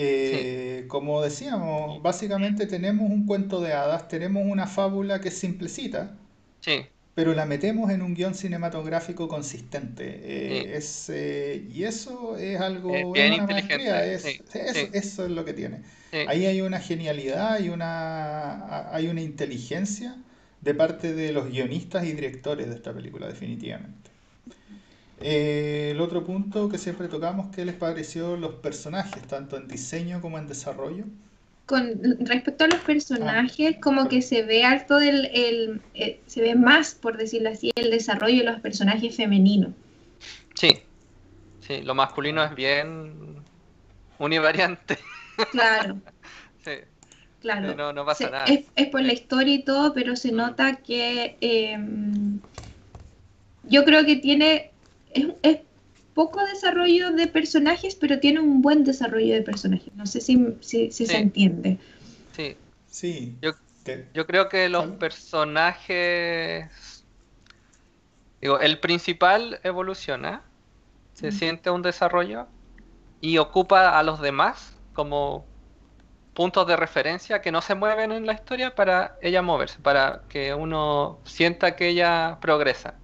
Eh, 0.00 0.84
como 0.88 1.22
decíamos, 1.22 2.02
básicamente 2.02 2.66
tenemos 2.66 3.10
un 3.10 3.26
cuento 3.26 3.60
de 3.60 3.72
hadas, 3.72 4.08
tenemos 4.08 4.44
una 4.46 4.66
fábula 4.66 5.20
que 5.20 5.28
es 5.28 5.38
simplecita, 5.38 6.16
Sí, 6.60 6.88
pero 7.14 7.34
la 7.34 7.46
metemos 7.46 7.90
en 7.90 8.02
un 8.02 8.14
guion 8.14 8.34
cinematográfico 8.34 9.26
consistente. 9.28 10.04
Eh, 10.22 10.72
Sí. 10.72 10.72
es, 10.76 11.10
eh, 11.10 11.66
y 11.70 11.84
eso 11.84 12.36
es 12.36 12.60
algo, 12.60 12.94
Es 12.96 13.02
es 13.02 13.12
bien 13.12 13.32
una 13.32 13.42
inteligente, 13.42 14.14
es, 14.14 14.40
eso, 14.54 14.88
eso 14.92 15.24
es 15.24 15.30
lo 15.30 15.44
que 15.44 15.52
tiene. 15.52 15.82
Ahí 16.24 16.46
hay 16.46 16.60
una 16.60 16.78
genialidad 16.80 17.60
y 17.60 17.70
una, 17.70 18.94
hay 18.94 19.08
una 19.08 19.20
inteligencia 19.22 20.16
de 20.60 20.74
parte 20.74 21.12
de 21.14 21.32
los 21.32 21.48
guionistas 21.50 22.04
y 22.06 22.12
directores 22.12 22.68
de 22.68 22.74
esta 22.76 22.92
película, 22.94 23.26
definitivamente. 23.28 24.07
Eh, 25.20 25.90
el 25.92 26.00
otro 26.00 26.24
punto 26.24 26.68
que 26.68 26.78
siempre 26.78 27.08
tocamos, 27.08 27.54
¿qué 27.54 27.64
les 27.64 27.74
pareció 27.76 28.36
los 28.36 28.56
personajes, 28.56 29.26
tanto 29.26 29.56
en 29.56 29.68
diseño 29.68 30.20
como 30.20 30.38
en 30.38 30.46
desarrollo? 30.48 31.04
Con 31.66 32.00
respecto 32.26 32.64
a 32.64 32.66
los 32.66 32.80
personajes, 32.80 33.76
como 33.80 34.08
sí. 34.08 34.08
que 34.08 34.22
se 34.22 34.42
ve 34.42 34.64
harto 34.64 34.96
del, 34.98 35.26
el, 35.32 35.82
eh, 35.94 36.24
se 36.26 36.40
ve 36.42 36.56
más, 36.56 36.96
por 36.96 37.16
decirlo 37.16 37.50
así, 37.50 37.70
el 37.76 37.90
desarrollo 37.92 38.38
de 38.38 38.44
los 38.50 38.60
personajes 38.60 39.14
femeninos. 39.14 39.74
sí. 40.54 40.84
Sí, 41.60 41.82
lo 41.82 41.94
masculino 41.94 42.44
es 42.44 42.54
bien 42.54 43.44
univariante. 44.18 44.98
Claro, 45.50 46.02
Sí, 46.64 46.72
claro. 47.38 47.76
no, 47.76 47.92
no 47.92 48.04
pasa 48.06 48.30
Se- 48.30 48.30
nada. 48.30 48.46
es, 48.46 48.66
es 48.74 48.88
por 48.88 49.02
la 49.02 49.12
historia 49.12 49.54
y 49.54 49.64
todo, 49.64 49.92
pero 49.94 50.16
se 50.16 50.32
Mm. 50.32 50.32
nota 50.32 50.76
que 50.82 51.38
eh, 51.40 51.76
yo 53.62 53.84
creo 53.84 54.04
que 54.04 54.16
tiene 54.16 54.74
es, 55.14 55.26
es 55.42 55.58
poco 56.14 56.44
desarrollo 56.46 57.12
de 57.12 57.26
personajes, 57.28 57.94
pero 57.94 58.18
tiene 58.18 58.40
un 58.40 58.60
buen 58.62 58.82
desarrollo 58.84 59.34
de 59.34 59.42
personajes. 59.42 59.94
No 59.94 60.06
sé 60.06 60.20
si, 60.20 60.56
si- 60.60 60.90
si 60.90 61.06
se 61.06 61.18
entiende. 61.18 61.78
Sí, 62.36 62.56
Sí, 62.90 63.36
Yo- 63.42 63.52
Yo 64.14 64.26
creo 64.26 64.48
que 64.48 64.68
los 64.68 64.84
personajes. 64.98 67.04
Digo, 68.40 68.58
el 68.60 68.78
principal 68.80 69.60
evoluciona, 69.62 70.42
se 71.14 71.28
Mm. 71.28 71.32
siente 71.32 71.70
un 71.70 71.82
desarrollo 71.82 72.46
y 73.20 73.38
ocupa 73.38 73.98
a 73.98 74.02
los 74.02 74.20
demás 74.20 74.74
como 74.92 75.46
puntos 76.34 76.66
de 76.66 76.76
referencia 76.76 77.40
que 77.40 77.50
no 77.50 77.62
se 77.62 77.74
mueven 77.74 78.12
en 78.12 78.26
la 78.26 78.34
historia 78.34 78.74
para 78.74 79.16
ella 79.22 79.42
moverse, 79.42 79.78
para 79.82 80.22
que 80.28 80.54
uno 80.54 81.18
sienta 81.24 81.74
que 81.74 81.88
ella 81.88 82.38
progresa. 82.40 82.94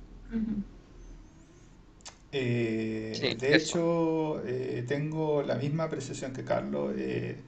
Eh, 2.37 3.21
Sí, 3.21 3.35
de 3.39 3.55
eso. 3.55 3.79
hecho, 3.79 4.43
eh, 4.47 4.85
tengo 4.89 5.43
la 5.43 5.55
misma 5.57 5.85
apreciación 5.85 6.33
que 6.33 6.45
Carlos. 6.45 6.95
eh, 6.99 7.41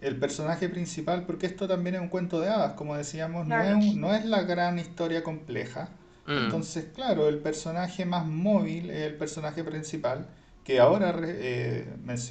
el 0.00 0.16
personaje 0.18 0.68
principal, 0.68 1.26
porque 1.26 1.46
esto 1.46 1.68
también 1.68 1.96
es 1.96 2.00
un 2.02 2.08
cuento 2.08 2.40
de 2.40 2.48
hadas, 2.50 2.74
como 2.74 2.96
decíamos, 2.96 3.46
no 3.46 3.64
es, 3.64 3.74
un- 3.74 4.00
no 4.00 4.14
es 4.14 4.24
la 4.26 4.42
gran 4.42 4.78
historia 4.78 5.22
compleja. 5.22 5.90
Mm, 6.28 6.36
Entonces, 6.44 6.86
claro, 6.94 7.28
el 7.28 7.38
personaje 7.38 8.04
más 8.06 8.26
móvil 8.26 8.90
es 8.90 9.02
el 9.06 9.14
personaje 9.16 9.64
principal, 9.64 10.28
que 10.64 10.80
ahora, 10.80 11.14
eh, 11.24 11.86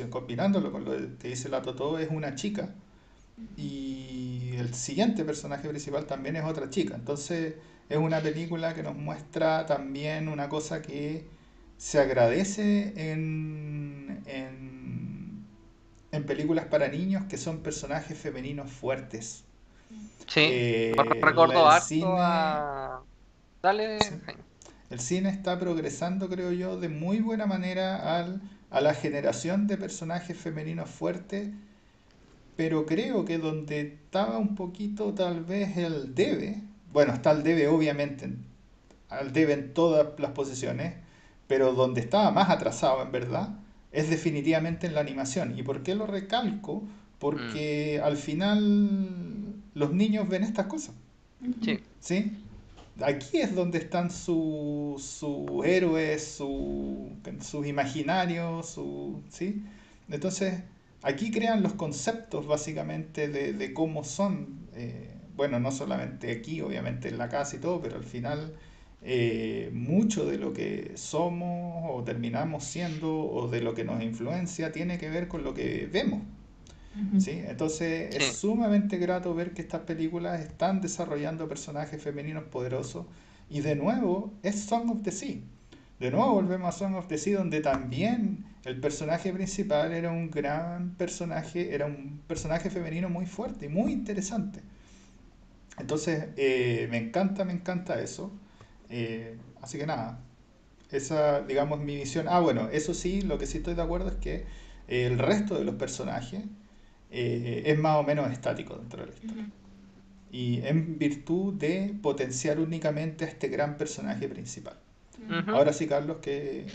combinándolo 0.10 0.72
con 0.72 0.86
lo 0.86 0.92
que 1.20 1.30
dice 1.30 1.50
la 1.50 1.62
Totó, 1.62 2.00
es 2.00 2.10
una 2.12 2.36
chica. 2.36 2.70
Y 3.58 4.56
el 4.58 4.74
siguiente 4.74 5.26
personaje 5.26 5.68
principal 5.70 6.06
también 6.06 6.36
es 6.38 6.46
otra 6.46 6.70
chica. 6.70 6.96
Entonces, 6.96 7.56
es 7.90 7.98
una 7.98 8.22
película 8.22 8.74
que 8.74 8.84
nos 8.84 8.96
muestra 8.96 9.66
también 9.66 10.30
una 10.30 10.50
cosa 10.50 10.82
que 10.82 11.28
se 11.80 12.00
agradece 12.00 13.12
en, 13.12 14.24
en, 14.28 15.46
en 16.12 16.26
películas 16.28 16.68
para 16.68 16.90
niños, 16.90 17.26
que 17.30 17.38
son 17.38 17.64
personajes 17.64 18.18
femeninos 18.20 18.72
fuertes. 18.72 19.46
sí, 20.28 20.42
Eh, 20.46 21.52
el 21.52 21.72
harto 21.72 22.16
cine- 22.16 22.20
a. 22.20 23.06
Dale, 23.62 23.88
Sí. 23.98 24.16
El 24.90 25.00
cine 25.00 25.30
está 25.30 25.60
progresando, 25.60 26.30
creo 26.30 26.52
yo, 26.52 26.80
de 26.80 26.90
muy 26.90 27.20
buena 27.22 27.46
manera 27.46 28.18
al, 28.20 28.42
a 28.72 28.82
la 28.82 28.94
generación 28.96 29.68
de 29.68 29.78
personajes 29.78 30.38
femeninos 30.38 30.90
fuertes, 30.90 31.50
pero 32.56 32.86
creo 32.86 33.26
que 33.26 33.38
donde 33.38 33.82
estaba 33.82 34.38
un 34.38 34.56
poquito 34.56 35.14
tal 35.14 35.44
vez 35.44 35.78
el 35.78 36.14
debe, 36.16 36.62
bueno, 36.92 37.14
está 37.14 37.32
el 37.32 37.44
debe 37.44 37.68
obviamente, 37.68 38.26
en- 38.26 38.46
al 39.10 39.34
debe 39.34 39.54
en 39.54 39.74
todas 39.74 40.20
las 40.20 40.32
posiciones, 40.32 40.96
pero 41.50 41.74
donde 41.74 42.02
estaba 42.02 42.32
más 42.32 42.50
atrasado 42.52 43.04
en 43.04 43.12
verdad 43.14 43.60
es 43.94 44.10
definitivamente 44.10 44.88
en 44.88 44.96
la 44.96 45.02
animación. 45.02 45.60
¿Y 45.60 45.64
por 45.64 45.84
qué 45.84 45.96
lo 45.96 46.08
recalco? 46.08 46.84
Porque 47.20 48.02
al 48.04 48.18
final 48.18 49.56
los 49.76 49.94
niños 49.94 50.30
ven 50.30 50.44
estas 50.46 50.68
cosas. 50.68 50.96
Sí, 51.62 51.80
¿Sí? 52.00 52.44
Aquí 53.02 53.40
es 53.40 53.56
donde 53.56 53.78
están 53.80 54.12
sus 54.12 55.04
sus 55.04 55.66
héroes, 55.66 56.24
su- 56.38 57.12
sus 57.42 57.66
imaginarios, 57.68 58.70
su, 58.70 59.24
¿sí? 59.30 59.64
Entonces, 60.10 60.64
aquí 61.02 61.32
crean 61.32 61.64
los 61.64 61.74
conceptos 61.74 62.48
básicamente 62.48 63.30
de, 63.30 63.54
de 63.54 63.74
cómo 63.74 64.04
son, 64.04 64.68
eh, 64.76 65.16
bueno, 65.36 65.60
no 65.60 65.72
solamente 65.72 66.32
aquí, 66.32 66.62
obviamente 66.62 67.08
en 67.10 67.18
la 67.18 67.30
casa 67.30 67.56
y 67.56 67.60
todo, 67.60 67.82
pero 67.82 67.96
al 67.98 68.04
final 68.06 68.54
eh, 69.02 69.70
mucho 69.74 70.26
de 70.26 70.38
lo 70.38 70.54
que 70.54 70.92
somos 70.96 71.86
o 71.92 72.04
terminamos 72.04 72.64
siendo 72.66 73.20
o 73.20 73.48
de 73.48 73.62
lo 73.62 73.74
que 73.74 73.84
nos 73.86 74.04
influencia 74.04 74.72
tiene 74.72 74.98
que 74.98 75.10
ver 75.10 75.28
con 75.28 75.44
lo 75.44 75.54
que 75.54 75.88
vemos. 75.92 76.22
¿sí? 77.18 77.42
Entonces 77.48 78.16
es 78.16 78.24
Sí. 78.24 78.34
sumamente 78.34 78.98
grato 78.98 79.34
ver 79.36 79.54
que 79.54 79.62
estas 79.62 79.82
películas 79.82 80.40
están 80.42 80.82
desarrollando 80.82 81.48
personajes 81.48 82.02
femeninos 82.02 82.44
poderosos 82.46 83.06
y 83.50 83.62
de 83.62 83.76
nuevo 83.76 84.34
es 84.44 84.62
Song 84.62 84.90
of 84.92 85.04
the 85.04 85.12
Sea. 85.12 85.38
De 86.00 86.12
nuevo 86.12 86.34
volvemos 86.34 86.74
a 86.76 86.78
Song 86.78 86.96
of 86.96 87.08
the 87.08 87.18
Sea 87.18 87.38
donde 87.40 87.62
también 87.62 88.46
el 88.66 88.80
personaje 88.80 89.34
principal 89.34 89.92
era 89.94 90.12
un 90.12 90.30
gran 90.32 90.96
personaje, 90.96 91.74
era 91.76 91.86
un 91.86 92.22
personaje 92.28 92.70
femenino 92.70 93.10
muy 93.10 93.26
fuerte 93.26 93.66
y 93.66 93.70
muy 93.70 93.92
interesante. 93.92 94.62
Entonces 95.78 96.28
eh, 96.38 96.88
me 96.92 96.98
encanta, 96.98 97.46
me 97.46 97.54
encanta 97.54 98.02
eso. 98.02 98.32
Eh, 98.90 99.38
así 99.62 99.78
que 99.78 99.86
nada, 99.86 100.20
esa 100.92 101.42
digamos 101.42 101.80
mi 101.80 101.96
visión. 101.96 102.28
Ah, 102.30 102.40
bueno, 102.40 102.70
eso 102.72 102.94
sí, 102.94 103.22
lo 103.22 103.38
que 103.38 103.46
sí 103.46 103.60
estoy 103.60 103.76
de 103.76 103.82
acuerdo 103.82 104.10
es 104.10 104.16
que 104.16 104.46
el 104.88 105.20
resto 105.20 105.56
de 105.56 105.64
los 105.64 105.76
personajes 105.76 106.44
eh, 107.12 107.64
es 107.66 107.78
más 107.80 107.98
o 107.98 108.04
menos 108.04 108.32
estático 108.32 108.76
dentro 108.76 109.02
de 109.02 109.08
la 109.08 109.14
historia. 109.14 109.46
Y 110.32 110.62
en 110.66 111.00
virtud 111.00 111.56
de 111.56 111.96
potenciar 112.02 112.60
únicamente 112.60 113.26
a 113.26 113.28
este 113.28 113.48
gran 113.48 113.78
personaje 113.78 114.28
principal. 114.28 114.78
Ahora 115.48 115.74
sí, 115.74 115.88
Carlos, 115.88 116.18
que 116.22 116.66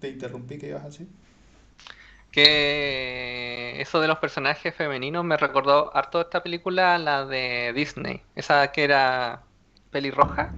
te 0.00 0.08
interrumpí, 0.08 0.58
¿qué 0.58 0.68
ibas 0.68 0.82
a 0.82 0.86
decir? 0.86 1.08
Que 2.32 3.80
eso 3.80 4.00
de 4.00 4.08
los 4.08 4.18
personajes 4.18 4.74
femeninos 4.74 5.24
me 5.24 5.36
recordó 5.36 5.94
harto 5.96 6.20
esta 6.20 6.42
película, 6.42 6.98
la 6.98 7.24
de 7.24 7.72
Disney, 7.74 8.22
esa 8.34 8.72
que 8.72 8.84
era 8.84 9.42
pelirroja. 9.90 10.52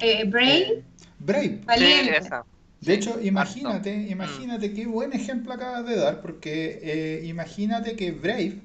Eh, 0.00 0.24
Brave, 0.24 0.82
Brave. 1.18 1.60
Valiente. 1.66 2.12
Sí, 2.20 2.26
esa. 2.26 2.44
De 2.80 2.94
hecho, 2.94 3.20
imagínate, 3.20 3.90
harto. 3.92 4.08
Mm. 4.08 4.12
imagínate 4.12 4.72
qué 4.72 4.86
buen 4.86 5.12
ejemplo 5.12 5.52
acabas 5.52 5.84
de 5.86 5.96
dar, 5.96 6.20
porque 6.20 6.78
eh, 6.82 7.26
imagínate 7.26 7.96
que 7.96 8.12
Brave, 8.12 8.60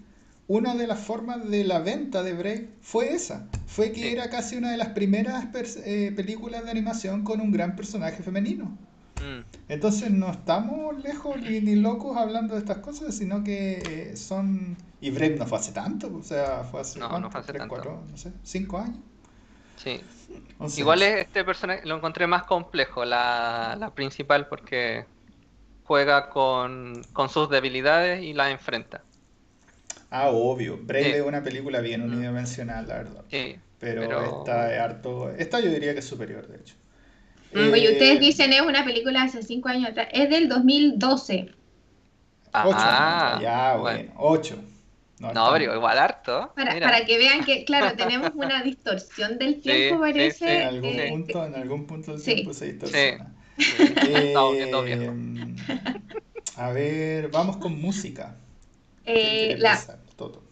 una 0.48 0.76
de 0.76 0.86
las 0.88 1.00
formas 1.00 1.50
de 1.50 1.64
la 1.64 1.80
venta 1.80 2.22
de 2.22 2.34
Brave 2.34 2.70
fue 2.82 3.14
esa, 3.14 3.48
fue 3.66 3.92
que 3.92 4.02
Sí. 4.02 4.08
era 4.10 4.30
casi 4.30 4.56
una 4.58 4.70
de 4.72 4.78
las 4.78 4.90
primeras 4.90 5.46
eh, 5.86 6.12
películas 6.16 6.64
de 6.66 6.72
animación 6.72 7.24
con 7.24 7.42
un 7.42 7.52
gran 7.52 7.76
personaje 7.76 8.22
femenino. 8.22 8.78
Mm, 9.16 9.42
Entonces 9.70 10.12
no 10.12 10.30
estamos 10.32 11.02
lejos 11.04 11.40
ni, 11.42 11.60
ni 11.62 11.76
locos 11.76 12.18
hablando 12.18 12.54
de 12.56 12.60
estas 12.60 12.80
cosas, 12.80 13.16
sino 13.16 13.44
que 13.44 13.82
eh, 14.12 14.16
son... 14.18 14.76
Y 15.02 15.10
Brave 15.12 15.38
no 15.38 15.48
fue 15.48 15.58
hace 15.58 15.72
tanto, 15.72 16.14
o 16.14 16.24
sea, 16.24 16.64
fue 16.70 16.82
hace 16.82 17.00
No, 17.00 17.20
no 17.20 17.32
fue 17.32 17.40
hace 17.40 17.48
¿Tres, 17.54 17.60
tanto. 17.62 17.74
cuatro, 17.76 18.04
no 18.12 18.18
sé, 18.18 18.32
cinco 18.44 18.78
años. 18.78 18.98
Sí. 19.84 20.02
Once 20.60 20.80
Igual 20.80 21.02
años. 21.04 21.16
es 21.16 21.22
este 21.28 21.44
personaje 21.44 21.86
lo 21.86 21.96
encontré 21.98 22.28
más 22.28 22.44
complejo, 22.44 23.06
la, 23.06 23.76
la 23.80 23.90
principal, 23.94 24.48
porque 24.48 25.06
juega 25.84 26.30
con, 26.30 27.04
con 27.14 27.30
sus 27.30 27.50
debilidades 27.50 28.24
y 28.24 28.34
las 28.34 28.52
enfrenta. 28.52 29.04
Ah, 30.10 30.30
obvio. 30.30 30.78
Brave 30.82 31.04
Sí. 31.06 31.12
es 31.12 31.22
una 31.24 31.44
película 31.44 31.82
bien 31.82 32.02
Mm. 32.08 32.14
unidimensional, 32.14 32.88
la 32.88 32.96
verdad. 32.96 33.24
Sí, 33.30 33.58
Pero, 33.80 34.02
Pero- 34.02 34.38
esta 34.40 34.74
es 34.74 34.80
harto. 34.80 35.30
Esta 35.32 35.60
yo 35.60 35.70
diría 35.70 35.94
que 35.94 36.00
es 36.00 36.06
superior, 36.08 36.48
de 36.48 36.58
hecho. 36.58 36.76
Mm, 37.54 37.74
Oye, 37.74 37.90
Eh, 37.90 37.92
ustedes 37.94 38.20
dicen 38.20 38.54
es 38.54 38.62
una 38.62 38.86
película 38.86 39.24
hace 39.24 39.44
cinco 39.44 39.68
años 39.70 39.90
atrás. 39.90 40.08
Es 40.14 40.30
del 40.30 40.48
2012. 40.48 41.50
Ocho, 42.54 42.76
Ah, 42.78 43.40
ya, 43.42 43.76
bueno. 43.78 43.98
bueno, 43.98 44.14
ocho. 44.18 44.56
No, 45.24 45.34
No, 45.34 45.52
pero 45.54 45.76
igual 45.76 45.98
harto. 45.98 46.52
Para, 46.56 46.78
para 46.80 47.06
que 47.06 47.18
vean 47.18 47.46
que, 47.46 47.64
claro, 47.64 47.96
tenemos 47.96 48.32
una 48.36 48.62
distorsión 48.62 49.38
del 49.38 49.62
tiempo, 49.62 49.96
sí, 49.96 50.02
parece. 50.02 50.38
sí, 50.38 50.46
en 50.46 50.68
algún 50.68 51.00
eh, 51.00 51.10
punto, 51.10 51.46
en 51.46 51.56
algún 51.56 51.88
punto 51.88 52.12
del 52.12 52.22
sí. 52.22 52.36
tiempo 52.36 52.54
se 52.54 52.74
distorsiona. 52.74 53.34
Eh, 53.58 54.34
a 56.58 56.72
ver, 56.72 57.30
vamos 57.30 57.58
con 57.58 57.80
música. 57.80 58.36
¿Quién 59.06 59.18
eh, 59.18 59.56
la? 59.60 59.80
Toto. 60.18 60.44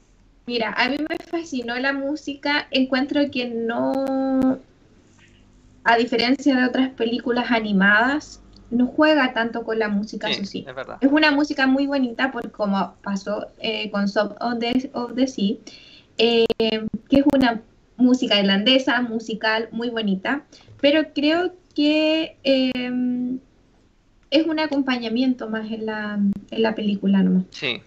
Mira, 0.45 0.73
a 0.77 0.87
mí 0.89 0.97
me 0.97 1.17
fascinó 1.29 1.77
la 1.77 1.91
música. 1.91 2.67
Encuentro 2.71 3.29
que 3.29 3.47
no, 3.47 4.59
a 5.83 5.97
diferencia 5.97 6.55
de 6.55 6.65
otras 6.65 6.89
películas 6.91 7.51
animadas, 7.51 8.41
no 8.71 8.87
juega 8.87 9.33
tanto 9.33 9.63
con 9.63 9.77
la 9.79 9.89
música, 9.89 10.27
Sí, 10.27 10.33
eso 10.33 10.45
sí. 10.45 10.65
es 10.67 10.73
verdad. 10.75 10.97
Es 11.01 11.11
una 11.11 11.31
música 11.31 11.67
muy 11.67 11.85
bonita, 11.87 12.31
por 12.31 12.51
como 12.51 12.95
pasó 13.03 13.47
eh, 13.59 13.91
con 13.91 14.07
Song 14.07 14.31
of 14.39 14.59
the, 14.59 14.89
of 14.93 15.13
the 15.15 15.27
Sea, 15.27 15.55
eh, 16.17 16.45
que 17.09 17.17
es 17.19 17.25
una 17.33 17.61
música 17.97 18.39
irlandesa, 18.39 19.01
musical, 19.01 19.69
muy 19.71 19.89
bonita, 19.89 20.43
pero 20.79 21.13
creo 21.13 21.53
que 21.75 22.37
eh, 22.43 23.37
es 24.31 24.47
un 24.47 24.59
acompañamiento 24.59 25.49
más 25.49 25.69
en 25.69 25.85
la, 25.85 26.13
en 26.13 26.61
la 26.63 26.73
película 26.73 27.21
nomás. 27.21 27.43
Sí, 27.51 27.81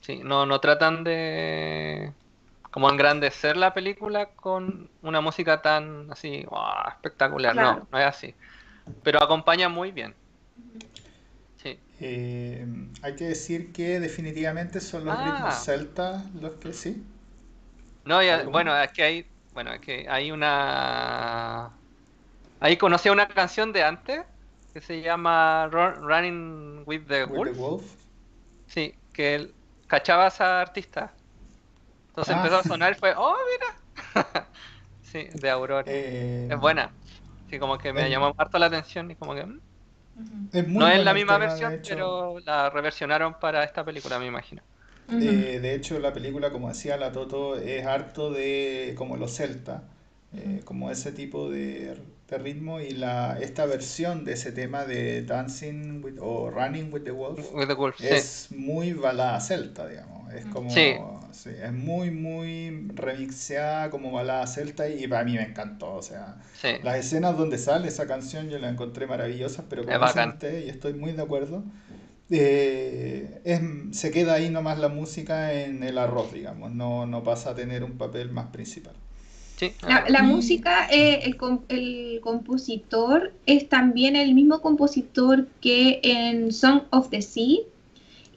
sí, 0.00 0.20
no, 0.24 0.46
no 0.46 0.60
tratan 0.60 1.04
de 1.04 2.12
como 2.70 2.90
engrandecer 2.90 3.56
la 3.56 3.74
película 3.74 4.26
con 4.26 4.88
una 5.02 5.20
música 5.20 5.60
tan 5.62 6.10
así, 6.12 6.42
¡guau! 6.44 6.88
espectacular, 6.90 7.52
Claro. 7.54 7.78
no, 7.80 7.88
no 7.90 7.98
es 7.98 8.06
así. 8.06 8.34
Pero 9.02 9.22
acompaña 9.22 9.68
muy 9.68 9.90
bien. 9.90 10.14
Sí, 11.56 11.78
Eh, 12.00 12.64
hay 13.02 13.16
que 13.16 13.24
decir 13.24 13.72
que 13.72 13.98
definitivamente 14.00 14.80
son 14.80 15.04
los 15.04 15.16
Ah. 15.18 15.24
ritmos 15.24 15.54
celtas 15.64 16.24
los 16.34 16.52
que 16.56 16.72
sí. 16.72 17.04
no, 18.04 18.22
ya- 18.22 18.44
bueno, 18.44 18.76
es 18.80 18.92
que 18.92 19.02
hay, 19.02 19.26
bueno, 19.52 19.72
es 19.72 19.80
que 19.80 20.06
hay 20.08 20.30
una, 20.30 21.70
ahí 22.60 22.76
conocí 22.76 23.08
una 23.08 23.28
canción 23.28 23.72
de 23.72 23.84
antes 23.84 24.22
que 24.72 24.80
se 24.80 25.00
llama 25.02 25.68
Run- 25.70 25.96
Running 26.06 26.82
with 26.86 27.06
the 27.08 27.24
With 27.24 27.36
Wolf, 27.36 27.52
the 27.52 27.58
Wolf. 27.58 27.84
sí, 28.66 28.94
que 29.12 29.34
él 29.34 29.54
cachaba 29.86 30.26
a 30.26 30.28
esa 30.28 30.60
artista. 30.60 31.14
Entonces 32.08 32.34
Ah. 32.34 32.38
empezó 32.38 32.58
a 32.58 32.64
sonar 32.64 32.92
y 32.92 32.96
fue, 32.96 33.14
oh, 33.16 33.36
mira. 33.52 33.76
Sí, 35.02 35.26
de 35.34 35.50
Aurora. 35.50 35.84
Eh, 35.86 36.48
Es 36.50 36.58
buena. 36.60 36.90
Sí, 37.50 37.58
como 37.58 37.78
que 37.78 37.92
me 37.94 38.10
llamó 38.10 38.34
harto 38.36 38.58
la 38.58 38.66
atención 38.66 39.10
y 39.10 39.16
como 39.16 39.34
que 39.34 39.46
es 40.52 40.66
muy 40.68 40.78
no 40.78 40.88
es 40.88 41.02
la 41.04 41.14
misma 41.14 41.38
versión, 41.38 41.74
hecho. 41.74 41.94
pero 41.94 42.38
la 42.40 42.70
reversionaron 42.70 43.38
para 43.38 43.64
esta 43.64 43.84
película, 43.84 44.18
me 44.18 44.26
imagino. 44.26 44.62
Eh, 45.10 45.58
de 45.62 45.74
hecho, 45.74 45.98
la 45.98 46.12
película, 46.12 46.50
como 46.52 46.68
decía 46.68 46.96
la 46.98 47.12
Toto, 47.12 47.56
es 47.56 47.86
harto 47.86 48.30
de 48.30 48.94
como 48.96 49.16
los 49.16 49.32
celtas, 49.36 49.82
eh, 50.32 50.60
como 50.64 50.90
ese 50.90 51.12
tipo 51.12 51.50
de, 51.50 51.96
de 52.28 52.38
ritmo 52.38 52.80
y 52.80 52.90
la, 52.90 53.38
esta 53.40 53.64
versión 53.66 54.24
de 54.24 54.34
ese 54.34 54.52
tema 54.52 54.84
de 54.84 55.22
Dancing 55.24 56.02
with, 56.04 56.18
o 56.20 56.50
Running 56.50 56.92
with 56.92 57.02
the 57.04 57.10
Wolf 57.12 57.52
With 57.52 57.66
the 57.68 57.74
Wolf, 57.74 57.96
sí. 57.98 58.08
es 58.08 58.48
muy 58.50 58.92
balada 58.92 59.40
celta, 59.40 59.86
digamos. 59.86 60.32
Es 60.34 60.46
como, 60.46 60.70
Sí. 60.70 60.94
Sí, 61.32 61.50
es 61.50 61.72
muy, 61.72 62.10
muy 62.10 62.88
remixeada 62.94 63.90
como 63.90 64.12
balada 64.12 64.46
celta 64.46 64.88
y 64.88 65.06
para 65.08 65.24
mí 65.24 65.34
me 65.34 65.42
encantó. 65.42 65.94
O 65.94 66.02
sea, 66.02 66.36
Sí. 66.52 66.68
las 66.82 66.96
escenas 66.98 67.36
donde 67.36 67.58
sale 67.58 67.88
esa 67.88 68.06
canción 68.06 68.48
yo 68.50 68.58
la 68.58 68.68
encontré 68.68 69.06
maravillosas, 69.06 69.64
pero 69.68 69.84
como 69.84 69.94
Es 69.94 70.00
dicen 70.00 70.16
bacán. 70.16 70.34
ustedes, 70.34 70.66
y 70.66 70.68
estoy 70.70 70.94
muy 70.94 71.12
de 71.12 71.22
acuerdo, 71.22 71.64
eh, 72.30 73.40
es- 73.44 73.60
se 73.98 74.10
queda 74.10 74.34
ahí 74.34 74.50
nomás 74.50 74.78
la 74.78 74.88
música 74.88 75.52
en 75.54 75.82
el 75.82 75.98
arroz, 75.98 76.32
digamos, 76.32 76.72
no, 76.72 77.06
no 77.06 77.22
pasa 77.24 77.50
a 77.50 77.54
tener 77.54 77.84
un 77.84 77.98
papel 77.98 78.30
más 78.30 78.46
principal. 78.48 78.94
Sí, 79.56 79.72
La, 79.88 80.04
la 80.08 80.22
música, 80.22 80.88
eh, 80.90 81.20
el, 81.24 81.36
com- 81.36 81.62
el 81.68 82.20
compositor 82.22 83.32
es 83.46 83.68
también 83.68 84.14
el 84.14 84.34
mismo 84.34 84.60
compositor 84.60 85.48
que 85.60 86.00
en 86.04 86.52
Song 86.52 86.82
of 86.90 87.10
the 87.10 87.22
Sea. 87.22 87.58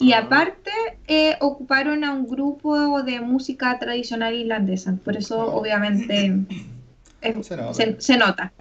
Y 0.02 0.14
aparte 0.14 0.72
eh, 1.08 1.38
ocuparon 1.42 2.04
a 2.04 2.14
un 2.14 2.28
grupo 2.28 3.04
de 3.04 3.22
música 3.22 3.78
tradicional 3.80 4.34
irlandesa. 4.36 4.98
Por 5.04 5.18
eso 5.18 5.52
obviamente 5.54 6.46
es- 7.22 7.38
Se 7.42 7.58
nota. 7.58 7.74
se, 7.76 8.02
se 8.02 8.18
nota. 8.18 8.54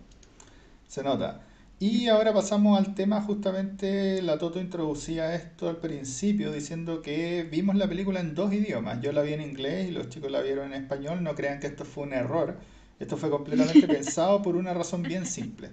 Se 0.88 1.02
nota. 1.02 1.46
Y 1.78 2.08
ahora 2.08 2.34
pasamos 2.34 2.78
al 2.78 2.94
tema, 2.94 3.22
justamente 3.22 4.20
la 4.22 4.36
Toto 4.38 4.60
introducía 4.60 5.34
esto 5.34 5.68
al 5.68 5.78
principio 5.78 6.52
diciendo 6.52 7.00
que 7.00 7.44
vimos 7.50 7.76
la 7.76 7.88
película 7.88 8.20
en 8.20 8.34
dos 8.34 8.52
idiomas. 8.52 9.00
Yo 9.00 9.12
la 9.12 9.22
vi 9.22 9.32
en 9.32 9.40
inglés 9.40 9.88
y 9.88 9.92
los 9.92 10.08
chicos 10.10 10.30
la 10.30 10.42
vieron 10.42 10.72
en 10.74 10.82
español. 10.82 11.22
No 11.22 11.34
crean 11.34 11.58
que 11.60 11.68
esto 11.68 11.84
fue 11.86 12.04
un 12.04 12.12
error. 12.12 12.58
Esto 12.98 13.16
fue 13.16 13.30
completamente 13.30 13.88
pensado 13.88 14.42
por 14.42 14.56
una 14.56 14.74
razón 14.74 15.06
bien 15.06 15.24
simple. 15.26 15.70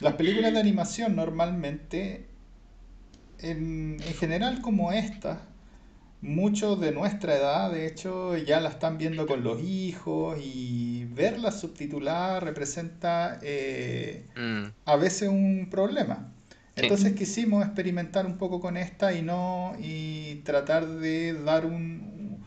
Las 0.00 0.14
películas 0.14 0.52
de 0.54 0.60
animación 0.60 1.16
normalmente, 1.16 2.28
en, 3.42 3.98
en 4.06 4.14
general 4.14 4.60
como 4.60 4.92
estas, 4.92 5.38
muchos 6.20 6.80
de 6.80 6.92
nuestra 6.92 7.36
edad, 7.36 7.70
de 7.72 7.86
hecho, 7.86 8.36
ya 8.36 8.60
la 8.60 8.70
están 8.70 8.98
viendo 8.98 9.26
con 9.26 9.42
los 9.44 9.60
hijos 9.62 10.38
y 10.42 11.04
verla 11.06 11.50
subtitulada 11.52 12.40
representa 12.40 13.38
eh, 13.42 14.26
Mm, 14.36 14.66
a 14.86 14.96
veces 14.96 15.28
un 15.28 15.68
problema. 15.70 16.32
Sí. 16.76 16.86
Entonces 16.86 17.14
quisimos 17.14 17.64
experimentar 17.64 18.26
un 18.26 18.38
poco 18.38 18.60
con 18.60 18.76
esta 18.76 19.12
y 19.14 19.22
no 19.22 19.74
y 19.78 20.36
tratar 20.44 20.86
de 20.88 21.34
dar 21.34 21.66
un 21.66 22.44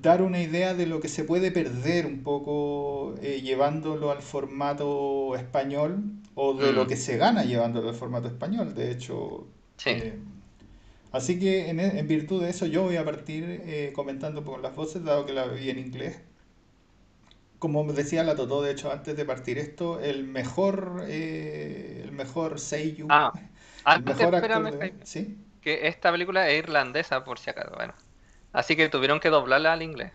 dar 0.00 0.22
una 0.22 0.40
idea 0.42 0.74
de 0.74 0.86
lo 0.86 1.00
que 1.00 1.08
se 1.08 1.24
puede 1.24 1.52
perder 1.52 2.06
un 2.06 2.22
poco 2.22 3.14
eh, 3.22 3.40
llevándolo 3.42 4.10
al 4.10 4.22
formato 4.22 5.36
español 5.36 6.02
o 6.34 6.54
de 6.54 6.72
lo 6.72 6.84
Mm. 6.84 6.88
que 6.88 6.96
se 6.96 7.16
gana 7.18 7.44
llevándolo 7.44 7.90
al 7.90 7.94
formato 7.94 8.28
español. 8.28 8.74
De 8.74 8.90
hecho, 8.90 9.48
Sí. 9.76 9.90
eh, 9.90 10.18
así 11.12 11.38
que 11.40 11.70
en, 11.70 11.80
en 11.80 12.08
virtud 12.08 12.42
de 12.42 12.50
eso 12.50 12.66
yo 12.66 12.82
voy 12.84 12.96
a 12.96 13.04
partir 13.04 13.44
eh, 13.66 13.92
comentando 13.94 14.44
con 14.44 14.62
las 14.62 14.74
voces, 14.76 15.04
dado 15.04 15.26
que 15.26 15.32
la 15.34 15.46
vi 15.46 15.70
en 15.70 15.78
inglés. 15.78 16.22
Como 17.58 17.84
decía 17.92 18.24
la 18.24 18.34
Totó, 18.36 18.60
de 18.62 18.72
hecho, 18.72 18.90
antes 18.92 19.16
de 19.16 19.24
partir 19.24 19.58
esto, 19.58 20.00
el 20.00 20.24
mejor, 20.24 21.04
eh, 21.08 22.00
el 22.04 22.12
mejor 22.12 22.58
seiyuu, 22.58 23.08
Ah, 23.08 23.32
el 23.92 24.04
antes, 24.04 24.20
actor 24.20 24.34
espérame, 24.34 24.70
de... 24.72 24.94
¿Sí? 25.04 25.38
que 25.60 25.88
esta 25.88 26.10
película 26.12 26.48
es 26.50 26.58
irlandesa, 26.58 27.24
por 27.24 27.38
si 27.38 27.50
acaso, 27.50 27.72
bueno. 27.76 27.94
Así 28.52 28.76
que 28.76 28.88
tuvieron 28.88 29.20
que 29.20 29.30
doblarla 29.30 29.72
al 29.74 29.82
inglés, 29.82 30.12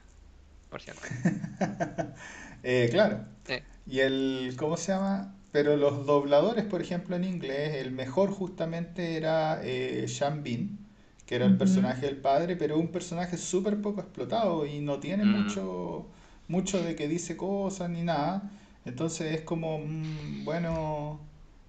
por 0.70 0.82
cierto. 0.82 1.10
Eh, 2.64 2.90
claro. 2.92 3.26
Sí. 3.46 3.64
Y 3.86 4.00
el, 4.02 4.56
¿cómo 4.58 4.78
se 4.78 4.92
llama? 4.92 5.37
Pero 5.52 5.78
los 5.78 6.06
dobladores, 6.06 6.66
por 6.66 6.82
ejemplo, 6.82 7.16
en 7.16 7.24
inglés, 7.24 7.76
el 7.76 7.92
mejor 7.92 8.30
justamente 8.32 9.16
era 9.18 9.62
eh, 9.64 10.06
Sean 10.08 10.44
Bean, 10.44 10.78
que 11.26 11.36
era 11.36 11.46
el 11.46 11.58
personaje 11.58 12.06
del 12.06 12.18
padre, 12.18 12.56
pero 12.56 12.78
un 12.78 12.90
personaje 12.90 13.38
súper 13.38 13.82
poco 13.82 14.02
explotado 14.02 14.66
y 14.66 14.80
no 14.82 15.00
tiene 15.00 15.26
Mm. 15.26 15.32
mucho, 15.32 16.08
mucho 16.48 16.84
de 16.84 16.96
que 16.96 17.08
dice 17.08 17.38
cosas 17.38 17.90
ni 17.90 18.04
nada. 18.04 18.52
Entonces 18.86 19.34
es 19.36 19.42
como, 19.42 19.80
mm, 19.80 20.44
bueno, 20.46 21.20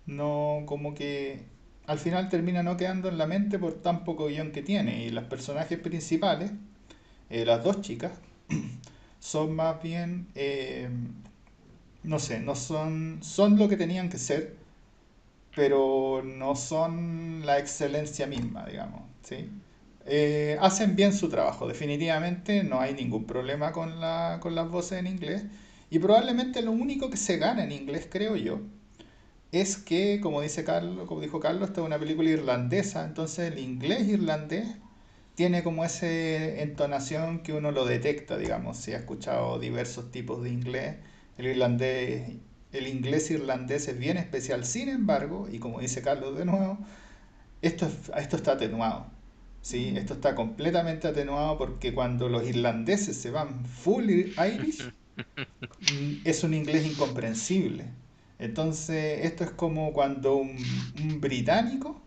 no, 0.06 0.62
como 0.66 0.94
que 0.94 1.44
al 1.86 1.98
final 1.98 2.28
termina 2.28 2.62
no 2.62 2.76
quedando 2.76 3.08
en 3.08 3.18
la 3.18 3.26
mente 3.26 3.58
por 3.58 3.74
tan 3.74 4.04
poco 4.04 4.26
guion 4.28 4.52
que 4.52 4.62
tiene. 4.62 5.04
Y 5.04 5.10
los 5.10 5.24
personajes 5.24 5.78
principales, 5.78 6.52
eh, 7.30 7.44
las 7.44 7.62
dos 7.64 7.80
chicas, 7.82 8.12
son 9.20 9.54
más 9.54 9.82
bien, 9.82 10.28
eh, 10.34 10.88
no 12.02 12.18
sé, 12.18 12.40
no 12.40 12.54
son, 12.56 13.18
son 13.22 13.58
lo 13.58 13.68
que 13.68 13.76
tenían 13.76 14.08
que 14.08 14.18
ser, 14.18 14.56
pero 15.54 16.22
no 16.24 16.56
son 16.56 17.44
la 17.46 17.58
excelencia 17.58 18.26
misma, 18.26 18.66
digamos, 18.66 19.02
¿sí? 19.22 19.50
Eh, 20.06 20.56
hacen 20.60 20.96
bien 20.96 21.12
su 21.12 21.28
trabajo, 21.28 21.68
definitivamente 21.68 22.64
no 22.64 22.80
hay 22.80 22.94
ningún 22.94 23.26
problema 23.26 23.72
con 23.72 24.00
la, 24.00 24.38
con 24.40 24.54
las 24.54 24.70
voces 24.70 24.98
en 25.00 25.06
inglés 25.06 25.44
y 25.90 25.98
probablemente 25.98 26.62
lo 26.62 26.72
único 26.72 27.10
que 27.10 27.16
se 27.18 27.36
gana 27.38 27.64
en 27.64 27.72
inglés, 27.72 28.08
creo 28.10 28.36
yo, 28.36 28.60
es 29.52 29.76
que, 29.76 30.20
como 30.20 30.40
dice 30.42 30.64
Carlos, 30.64 31.06
como 31.08 31.20
dijo 31.20 31.40
Carlos, 31.40 31.68
esta 31.70 31.80
es 31.80 31.86
una 31.86 31.98
película 31.98 32.30
irlandesa, 32.30 33.04
entonces 33.04 33.52
el 33.52 33.58
inglés 33.58 34.08
irlandés 34.08 34.68
tiene 35.34 35.62
como 35.62 35.84
esa 35.84 36.06
entonación 36.08 37.40
que 37.42 37.52
uno 37.52 37.70
lo 37.72 37.84
detecta, 37.86 38.36
digamos, 38.38 38.76
si 38.78 38.92
ha 38.92 38.98
escuchado 38.98 39.58
diversos 39.58 40.10
tipos 40.10 40.42
de 40.42 40.50
inglés, 40.50 40.96
el 41.38 41.46
irlandés, 41.48 42.32
el 42.72 42.88
inglés 42.88 43.30
irlandés 43.30 43.88
es 43.88 43.98
bien 43.98 44.16
especial, 44.18 44.64
sin 44.66 44.88
embargo, 44.90 45.48
y 45.50 45.58
como 45.58 45.80
dice 45.80 46.02
Carlos 46.02 46.36
de 46.38 46.44
nuevo, 46.44 46.78
esto, 47.62 47.86
es- 47.86 48.10
esto 48.16 48.36
está 48.36 48.52
atenuado, 48.52 49.06
¿sí? 49.62 49.94
Esto 49.96 50.14
está 50.14 50.34
completamente 50.34 51.08
atenuado 51.08 51.58
porque 51.58 51.94
cuando 51.94 52.28
los 52.28 52.46
irlandeses 52.48 53.16
se 53.20 53.30
van 53.30 53.64
full 53.66 54.10
Irish, 54.10 54.92
mm, 55.80 56.22
es 56.24 56.44
un 56.44 56.54
inglés 56.54 56.86
incomprensible. 56.86 57.86
Entonces, 58.38 59.24
esto 59.26 59.44
es 59.44 59.50
como 59.52 59.92
cuando 59.92 60.36
un, 60.36 60.92
un 61.02 61.20
británico 61.20 62.00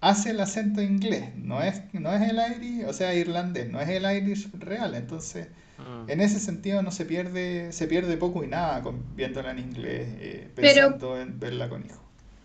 hace 0.00 0.30
el 0.30 0.40
acento 0.40 0.80
inglés, 0.82 1.24
no 1.36 1.62
es, 1.62 1.82
no 1.92 2.12
es 2.14 2.22
el 2.30 2.38
Irish, 2.56 2.84
o 2.86 2.92
sea, 2.92 3.14
irlandés, 3.14 3.68
no 3.70 3.80
es 3.80 3.88
el 3.88 4.04
Irish 4.04 4.50
real, 4.58 4.94
entonces 4.94 5.48
Mm. 5.78 6.10
en 6.10 6.20
ese 6.20 6.38
sentido 6.38 6.82
no 6.82 6.90
se 6.90 7.06
pierde, 7.06 7.72
se 7.72 7.86
pierde 7.86 8.18
poco 8.18 8.44
y 8.44 8.48
nada 8.48 8.82
con, 8.82 9.02
viéndola 9.16 9.52
en 9.52 9.60
inglés, 9.60 10.08
eh, 10.20 10.48
Pero- 10.54 10.90
pensando 10.90 11.18
en 11.18 11.40
verla 11.40 11.68
con 11.70 11.84
hijos. 11.86 11.98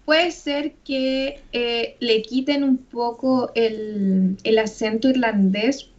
Puede 0.05 0.31
ser 0.31 0.73
que 0.85 1.41
eh, 1.51 1.97
le 1.99 2.21
quiten 2.21 2.63
un 2.63 2.77
poco 2.77 3.51
el, 3.55 4.37
el 4.43 4.59
acento 4.59 5.09
irlandés 5.09 5.89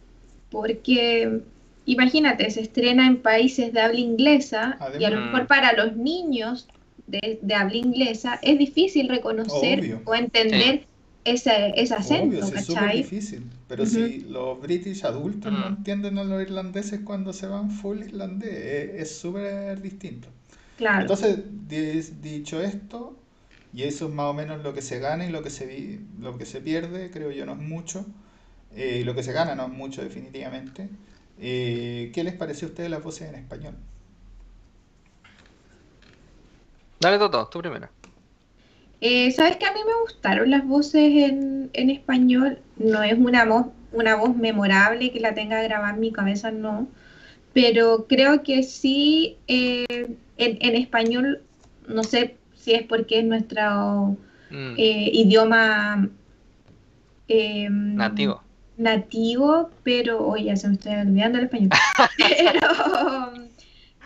porque 0.49 1.41
imagínate, 1.85 2.49
se 2.49 2.61
estrena 2.61 3.05
en 3.05 3.17
países 3.17 3.71
de 3.73 3.81
habla 3.81 3.99
inglesa 3.99 4.77
y 4.99 5.03
a 5.03 5.09
lo 5.09 5.21
mejor 5.21 5.47
para 5.47 5.73
los 5.73 5.95
niños 5.95 6.67
de, 7.05 7.39
de 7.41 7.53
habla 7.53 7.75
inglesa 7.77 8.39
es 8.41 8.57
difícil 8.57 9.09
reconocer 9.09 9.79
Obvio. 9.79 10.01
o 10.05 10.15
entender 10.15 10.85
ese, 11.31 11.73
ese 11.79 11.93
acento, 11.95 12.45
Obvio, 12.45 12.51
es 12.53 12.63
súper 12.65 12.91
difícil. 12.91 13.51
Pero 13.67 13.85
Ujú. 13.85 13.85
si 13.85 14.21
los 14.21 14.59
british 14.61 15.03
adultos 15.05 15.51
no 15.53 15.67
Mm. 15.67 15.67
entienden 15.67 16.17
a 16.17 16.23
los 16.23 16.41
irlandeses 16.41 17.01
cuando 17.03 17.33
se 17.33 17.47
van 17.47 17.69
full 17.71 17.99
irlandés, 18.03 18.53
es 18.53 19.01
es 19.01 19.17
súper 19.19 19.81
distinto. 19.81 20.29
Claro, 20.77 21.09
Entonces, 21.09 21.39
di- 21.67 22.01
dicho 22.21 22.61
esto, 22.61 23.17
y 23.73 23.83
eso 23.83 24.07
es 24.07 24.13
más 24.13 24.27
o 24.27 24.33
menos 24.33 24.63
lo 24.63 24.73
que 24.73 24.81
se 24.81 24.99
gana 24.99 25.25
y 25.25 25.31
lo 25.31 25.43
que 25.43 25.49
se, 25.49 25.65
vi- 25.67 26.07
lo 26.19 26.37
que 26.37 26.45
se 26.45 26.61
pierde, 26.61 27.11
creo 27.11 27.31
yo, 27.31 27.45
no 27.45 27.53
es 27.53 27.59
mucho, 27.59 28.05
eh, 28.71 28.99
y 29.01 29.03
lo 29.03 29.13
que 29.15 29.23
se 29.23 29.33
gana 29.33 29.55
no 29.55 29.63
es 29.65 29.69
mucho 29.73 30.03
definitivamente. 30.03 30.89
Eh, 31.37 32.11
¿qué 32.13 32.23
les 32.23 32.33
pareció 32.35 32.67
a 32.67 32.71
ustedes 32.71 32.89
las 32.89 33.03
voces 33.03 33.29
en 33.29 33.35
español? 33.35 33.75
Dale, 36.99 37.17
Toto, 37.17 37.47
tú 37.49 37.59
primero. 37.59 37.89
Eh, 39.01 39.31
¿sabes 39.31 39.57
que 39.57 39.65
a 39.65 39.73
mí 39.73 39.79
me 39.85 40.01
gustaron 40.01 40.49
las 40.49 40.65
voces 40.65 41.29
en, 41.29 41.69
en 41.73 41.89
español? 41.89 42.59
No 42.77 43.03
es 43.03 43.17
una 43.17 43.45
voz, 43.45 43.67
una 43.91 44.15
voz 44.15 44.35
memorable 44.35 45.11
que 45.11 45.19
la 45.19 45.33
tenga 45.35 45.61
grabada 45.61 45.93
en 45.93 45.99
mi 45.99 46.11
cabeza, 46.11 46.51
no. 46.51 46.87
Pero 47.53 48.05
creo 48.07 48.43
que 48.43 48.63
sí, 48.63 49.37
eh, 49.47 49.85
en, 50.37 50.57
en 50.61 50.75
español, 50.75 51.41
no 51.87 52.03
sé 52.03 52.37
si 52.55 52.73
es 52.73 52.83
porque 52.83 53.19
es 53.19 53.25
nuestro 53.25 54.17
Mm, 54.49 54.75
eh, 54.77 55.09
idioma 55.13 56.07
eh, 57.27 57.67
Nativo. 57.69 58.41
nativo, 58.77 59.69
pero 59.83 60.37
ya 60.37 60.55
se 60.55 60.67
me 60.69 60.75
estoy 60.75 60.93
olvidando 60.95 61.37
el 61.39 61.45
español. 61.45 61.69
pero, 62.17 63.46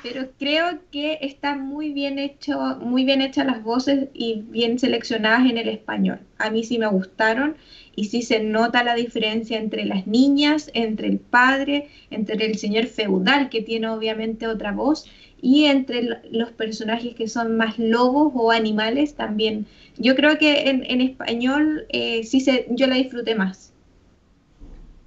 pero 0.04 0.30
creo 0.40 0.80
que 0.92 1.20
están 1.22 1.62
muy 1.68 1.94
bien 1.94 2.18
hecho, 2.18 2.58
muy 2.80 3.06
bien 3.06 3.22
hechas 3.22 3.46
las 3.46 3.64
voces 3.64 4.10
y 4.14 4.44
bien 4.48 4.80
seleccionadas 4.80 5.50
en 5.50 5.58
el 5.58 5.70
español. 5.70 6.20
A 6.38 6.50
mí 6.50 6.64
sí 6.64 6.80
me 6.80 6.88
gustaron 6.88 7.56
y 7.96 8.06
sí 8.06 8.22
se 8.22 8.42
nota 8.42 8.84
la 8.84 8.96
diferencia 8.96 9.60
entre 9.60 9.86
las 9.86 10.08
niñas, 10.08 10.72
entre 10.74 11.08
el 11.08 11.20
padre, 11.20 11.90
entre 12.10 12.46
el 12.46 12.58
señor 12.58 12.88
feudal 12.88 13.50
que 13.50 13.62
tiene 13.62 13.90
obviamente 13.90 14.48
otra 14.48 14.72
voz 14.72 15.06
y 15.42 15.66
entre 15.66 16.22
los 16.32 16.52
personajes 16.52 17.16
que 17.16 17.28
son 17.28 17.58
más 17.58 17.78
lobos 17.78 18.32
o 18.36 18.52
animales 18.52 19.16
también. 19.16 19.68
Yo 19.98 20.16
creo 20.16 20.38
que 20.38 20.70
en, 20.70 20.84
en 20.90 21.02
español 21.02 21.86
eh, 21.90 22.24
sí 22.24 22.40
se, 22.40 22.66
yo 22.70 22.88
la 22.88 22.96
disfruté 22.96 23.36
más. 23.36 23.74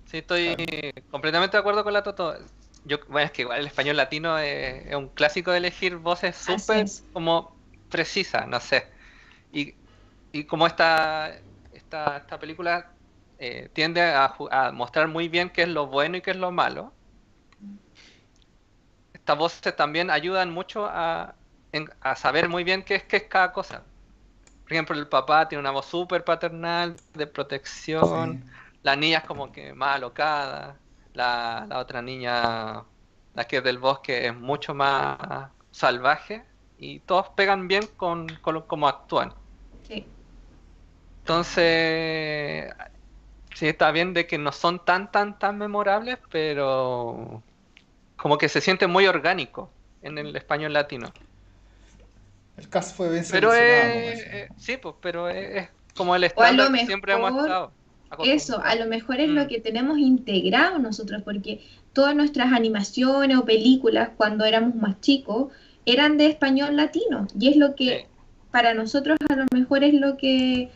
Sí, 0.07 0.19
estoy 0.19 0.55
completamente 1.11 1.57
de 1.57 1.61
acuerdo 1.61 1.83
con 1.83 1.93
la 1.93 2.03
Toto. 2.03 2.35
Yo, 2.85 2.99
bueno, 3.09 3.27
es 3.27 3.33
que 3.33 3.43
igual 3.43 3.61
el 3.61 3.67
español 3.67 3.97
latino 3.97 4.39
es, 4.39 4.87
es 4.87 4.95
un 4.95 5.09
clásico 5.09 5.51
de 5.51 5.59
elegir 5.59 5.97
voces 5.97 6.37
súper 6.37 6.87
como 7.13 7.57
precisas, 7.89 8.47
no 8.49 8.61
sé. 8.61 8.87
Y, 9.53 9.77
y 10.33 10.47
como 10.47 10.67
esta, 10.67 11.35
esta, 11.73 12.19
esta 12.19 12.39
película 12.41 12.97
eh, 13.39 13.71
tiende 13.75 14.03
a, 14.03 14.37
mostrar 14.73 15.09
muy 15.09 15.29
bien 15.29 15.51
qué 15.51 15.63
es 15.65 15.69
lo 15.69 15.87
bueno 15.89 16.17
y 16.19 16.23
qué 16.23 16.33
es 16.33 16.37
lo 16.39 16.53
malo, 16.53 16.95
estas 19.13 19.39
voces 19.39 19.77
también 19.77 20.11
ayudan 20.11 20.51
mucho 20.51 20.87
a, 20.87 21.37
en- 21.73 21.89
a 22.01 22.17
saber 22.17 22.49
muy 22.49 22.65
bien 22.65 22.83
qué 22.85 22.97
es, 22.97 23.05
qué 23.05 23.17
es 23.19 23.25
cada 23.25 23.53
cosa. 23.53 23.85
Por 24.65 24.73
ejemplo, 24.75 24.97
el 24.99 25.09
papá 25.09 25.49
tiene 25.49 25.61
una 25.61 25.73
voz 25.73 25.87
súper 25.87 26.25
paternal, 26.25 26.97
de 27.15 27.27
protección. 27.29 28.41
Sí. 28.43 28.51
La 28.83 28.97
niña 28.97 29.19
es 29.19 29.25
como 29.25 29.53
que 29.53 29.75
más 29.75 29.97
alocada. 29.97 30.84
La, 31.15 31.67
la 31.69 31.79
otra 31.79 32.03
niña, 32.03 32.85
la 33.35 33.45
que 33.49 33.59
es 33.59 33.65
del 33.65 33.79
bosque, 33.79 34.27
es 34.27 34.35
mucho 34.37 34.75
más 34.75 35.51
salvaje. 35.71 36.45
Y 36.79 37.01
todos 37.01 37.31
pegan 37.31 37.69
bien 37.69 37.87
con, 37.97 38.29
con 38.43 38.61
cómo 38.63 38.89
actúan. 38.89 39.33
Sí. 39.89 40.07
Entonces, 41.21 42.71
sí 43.55 43.69
está 43.69 43.91
bien 43.93 44.13
de 44.13 44.27
que 44.27 44.37
no 44.39 44.53
son 44.53 44.85
tan, 44.85 45.11
tan, 45.11 45.39
tan 45.39 45.57
memorables, 45.57 46.19
pero 46.31 47.43
como 48.17 48.37
que 48.39 48.49
se 48.49 48.61
siente 48.61 48.87
muy 48.87 49.07
orgánico 49.07 49.71
en 50.03 50.19
el 50.19 50.35
español 50.37 50.73
latino. 50.73 51.13
El 52.57 52.69
cast 52.69 52.97
fue 52.97 53.11
bien 53.11 53.25
Pero 53.31 53.53
seleccionado, 53.53 54.11
es, 54.11 54.21
eh, 54.27 54.49
sí, 54.57 54.77
pues, 54.77 54.95
pero 55.01 55.29
es, 55.29 55.63
es 55.63 55.69
como 55.95 56.15
el 56.15 56.25
estándar 56.25 56.73
que 56.73 56.87
siempre 56.87 57.15
hemos 57.15 57.31
estado. 57.31 57.73
Eso, 58.25 58.61
a 58.63 58.75
lo 58.77 58.87
mejor 58.87 59.21
es 59.21 59.29
Mm. 59.31 59.35
lo 59.35 59.49
que 59.49 59.61
tenemos 59.61 59.99
integrado 59.99 60.79
nosotros, 60.79 61.23
porque 61.23 61.65
todas 61.93 62.15
nuestras 62.15 62.53
animaciones 62.53 63.37
o 63.39 63.45
películas 63.45 64.11
cuando 64.17 64.45
éramos 64.45 64.75
más 64.75 65.01
chicos 65.01 65.53
eran 65.87 66.17
de 66.19 66.27
español 66.27 66.77
latino, 66.77 67.27
y 67.39 67.49
es 67.49 67.57
lo 67.57 67.75
que 67.75 67.85
Sí. 68.01 68.07
para 68.51 68.75
nosotros 68.75 69.19
a 69.29 69.37
lo 69.37 69.45
mejor 69.53 69.85
es 69.85 69.95
lo 69.95 70.17
que 70.17 70.71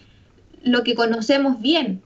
lo 0.64 0.82
que 0.82 0.94
conocemos 0.96 1.60
bien, 1.60 2.02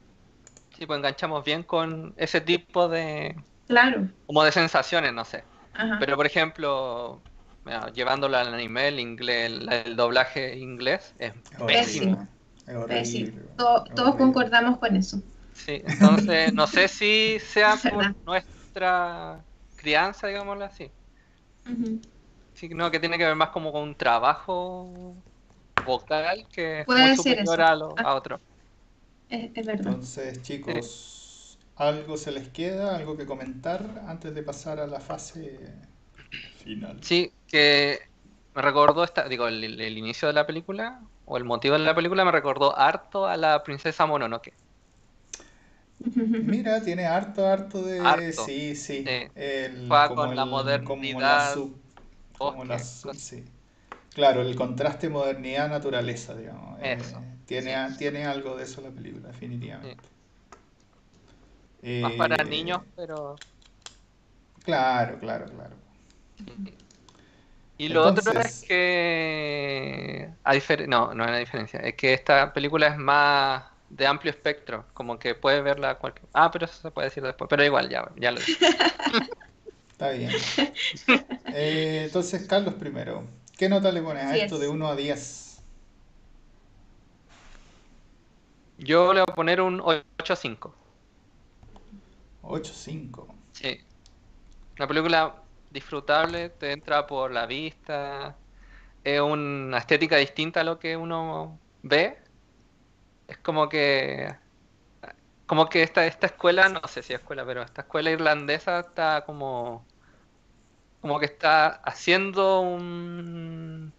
Sí, 0.79 0.87
pues 0.87 0.99
enganchamos 0.99 1.45
bien 1.45 1.63
con 1.63 2.13
ese 2.17 2.41
tipo 2.41 2.89
de, 2.89 3.35
claro. 3.69 4.09
como 4.27 4.43
de 4.45 4.53
sensaciones, 4.53 5.13
no 5.13 5.25
sé. 5.25 5.45
Ajá. 5.75 5.97
Pero 6.01 6.17
por 6.17 6.27
ejemplo, 6.27 7.21
mira, 7.65 7.91
llevándolo 7.93 8.37
al 8.37 8.53
anime, 8.53 8.89
el 8.89 8.99
inglés, 9.01 9.51
el, 9.53 9.73
el 9.73 9.97
doblaje 9.97 10.59
inglés 10.59 11.15
es 11.19 11.33
Pésimo. 11.67 12.27
Es 12.73 12.77
horrible. 12.77 13.33
Pésimo. 13.35 13.41
To- 13.57 13.85
es 13.91 13.95
todos 13.95 14.17
concordamos 14.17 14.79
con 14.79 14.97
eso. 14.97 15.23
Sí, 15.53 15.81
entonces 15.85 16.53
no 16.55 16.67
sé 16.67 16.89
si 16.89 17.39
sea 17.41 17.77
Es 17.85 17.87
por 17.87 18.11
nuestra 18.25 19.47
crianza, 19.77 20.27
digámoslo 20.29 20.65
así. 20.65 20.93
Sí, 22.55 22.69
no, 22.69 22.91
que 22.91 23.01
tiene 23.01 23.19
que 23.19 23.25
ver 23.25 23.35
más 23.37 23.51
como 23.51 23.73
con 23.73 23.83
un 23.83 23.97
trabajo 23.97 25.23
vocal 25.85 26.49
que 26.53 26.83
es 26.83 26.87
Puede 26.87 26.99
muy 26.99 27.11
ser 27.17 27.41
superior 27.41 27.61
eso. 27.61 27.63
a, 27.63 27.75
lo, 27.77 27.99
a 28.03 28.15
otro. 28.15 28.43
Es, 29.29 29.51
es 29.57 29.67
verdad. 29.67 29.97
Entonces, 29.97 30.43
chicos, 30.43 31.59
¿algo 31.77 32.17
se 32.17 32.33
les 32.33 32.49
queda? 32.51 32.97
¿Algo 32.97 33.17
que 33.17 33.27
comentar 33.27 34.05
antes 34.07 34.35
de 34.35 34.43
pasar 34.43 34.79
a 34.81 34.87
la 34.87 35.01
fase 35.01 35.59
final? 36.63 37.01
Sí, 37.01 37.35
que 37.47 37.99
me 38.55 38.63
recordó 38.63 39.05
esta, 39.05 39.29
digo, 39.29 39.49
el 39.49 39.99
inicio 39.99 40.29
de 40.29 40.35
la 40.35 40.47
película 40.47 41.01
o 41.25 41.37
el 41.37 41.45
motivo 41.45 41.75
de 41.75 41.81
la 41.85 41.95
película 41.95 42.25
me 42.25 42.33
recordó 42.33 42.77
harto 42.79 43.27
a 43.27 43.37
la 43.37 43.63
princesa 43.63 44.07
Mononoke. 44.07 44.55
Mira, 45.99 46.83
tiene 46.83 47.07
harto, 47.07 47.47
harto 47.47 47.83
de... 47.83 48.33
Harto. 48.33 48.33
Sí, 48.33 48.75
sí. 48.77 49.07
Sí. 49.07 49.29
El, 49.35 49.89
Juega 49.89 50.15
con 50.15 50.37
la 50.37 50.45
el- 50.45 50.45
como 50.99 51.21
la 51.21 51.51
modernidad, 51.59 51.65
como 52.39 52.65
la 52.65 52.79
sí. 53.13 53.45
Claro, 54.15 54.43
el 54.43 54.57
contraste 54.57 55.09
modernidad-naturaleza, 55.11 56.35
digamos. 56.37 56.81
eh, 56.83 56.97
Eso, 56.99 57.23
tiene, 57.47 57.75
sí. 57.89 57.97
tiene 57.99 58.27
algo 58.27 58.57
de 58.57 58.65
eso 58.65 58.81
la 58.83 58.91
película, 58.91 59.29
definitivamente. 59.29 60.09
Más 62.01 62.13
para 62.17 62.37
Eh, 62.43 62.45
niños, 62.45 62.83
pero... 62.95 63.41
Claro, 64.65 65.19
claro, 65.21 65.47
claro. 65.51 65.77
Y 67.83 67.89
lo 67.89 68.07
otro 68.07 68.23
Entonces- 68.31 68.63
es 68.63 68.69
que, 68.69 70.29
a 70.45 70.55
difer- 70.55 70.87
no, 70.87 71.15
no 71.15 71.25
es 71.25 71.29
una 71.31 71.39
diferencia, 71.39 71.81
es 71.81 71.95
que 71.95 72.13
esta 72.15 72.53
película 72.53 72.87
es 72.87 72.97
más 72.97 73.65
de 73.91 74.07
amplio 74.07 74.31
espectro, 74.31 74.85
como 74.95 75.19
que 75.19 75.35
puedes 75.35 75.65
verla 75.65 75.97
cualquier... 75.99 76.27
Ah, 76.33 76.51
pero 76.51 76.67
eso 76.67 76.75
se 76.81 76.91
puede 76.93 77.09
decir 77.09 77.23
después, 77.25 77.49
pero 77.51 77.65
igual, 77.65 77.89
ya, 77.89 78.09
ya 78.17 78.31
lo 78.31 78.39
dije. 78.41 78.67
Está 79.91 80.11
bien. 80.11 80.31
Eh, 81.47 82.03
entonces, 82.07 82.47
Carlos 82.47 82.75
primero. 82.75 83.25
¿Qué 83.59 83.69
nota 83.69 83.91
le 83.93 84.01
pones 84.01 84.25
a 84.27 84.31
Diez. 84.33 84.45
esto 84.45 84.59
de 84.59 84.69
1 84.69 84.87
a 84.89 84.95
10? 84.97 85.63
Yo 88.79 89.13
le 89.13 89.21
voy 89.21 89.27
a 89.31 89.35
poner 89.35 89.61
un 89.61 89.81
8.5. 89.81 90.73
8, 92.43 92.73
5. 92.75 93.35
Sí. 93.53 93.81
Una 94.79 94.87
película 94.89 95.35
disfrutable, 95.73 96.51
te 96.51 96.73
entra 96.73 97.07
por 97.07 97.33
la 97.33 97.47
vista, 97.47 98.41
es 99.05 99.21
una 99.21 99.79
estética 99.79 100.17
distinta 100.19 100.61
a 100.63 100.65
lo 100.65 100.79
que 100.81 100.97
uno 100.97 101.63
ve. 101.83 102.23
Es 103.27 103.39
como 103.39 103.69
que 103.69 104.37
como 105.47 105.69
que 105.69 105.83
esta, 105.83 106.07
esta 106.07 106.27
escuela, 106.27 106.69
no 106.69 106.81
sé 106.89 107.03
si 107.03 107.13
es 107.13 107.21
escuela, 107.21 107.45
pero 107.47 107.63
esta 107.63 107.83
escuela 107.83 108.11
irlandesa 108.11 108.81
está 108.81 109.25
como 109.27 109.89
como 111.01 111.19
que 111.19 111.27
está 111.27 111.69
haciendo 111.85 112.61
un 112.61 113.95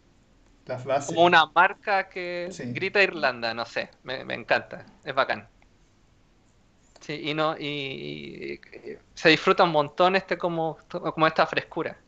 las 0.66 0.84
bases. 0.86 1.16
Como 1.16 1.26
una 1.26 1.46
marca 1.56 2.10
que 2.10 2.58
Sí. 2.58 2.64
grita 2.74 3.02
Irlanda, 3.04 3.54
no 3.54 3.66
sé, 3.66 3.92
me, 4.04 4.24
me 4.26 4.34
encanta, 4.36 4.86
es 5.04 5.14
bacán. 5.16 5.50
Sí, 7.04 7.20
y 7.22 7.34
no, 7.34 7.56
y, 7.58 7.66
y- 7.66 8.54
y 8.54 8.98
se 9.14 9.30
disfruta 9.30 9.64
un 9.66 9.72
montón 9.72 10.16
este 10.16 10.38
como, 10.38 10.78
como 10.90 11.28
esta 11.28 11.46
frescura. 11.46 12.02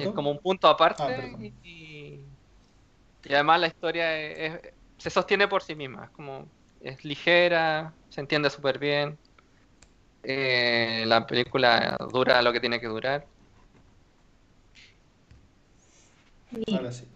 Es 0.00 0.08
como 0.10 0.30
un 0.30 0.38
punto 0.38 0.66
aparte 0.68 1.02
Ah, 1.02 1.38
y, 1.62 2.24
y 3.24 3.34
además 3.34 3.60
la 3.60 3.66
historia 3.68 4.16
es- 4.18 4.54
es- 4.54 4.72
se 4.98 5.10
sostiene 5.10 5.48
por 5.48 5.62
sí 5.62 5.74
misma, 5.74 6.04
es 6.06 6.10
como 6.10 6.50
es 6.80 7.04
ligera, 7.04 7.94
se 8.08 8.20
entiende 8.20 8.48
súper 8.50 8.78
bien. 8.78 9.18
Eh, 10.22 11.04
la 11.06 11.26
película 11.26 11.96
dura 12.12 12.42
lo 12.42 12.52
que 12.52 12.60
tiene 12.60 12.80
que 12.80 12.86
durar. 12.88 13.26
Ahora 16.72 16.92
sí. 16.92 17.06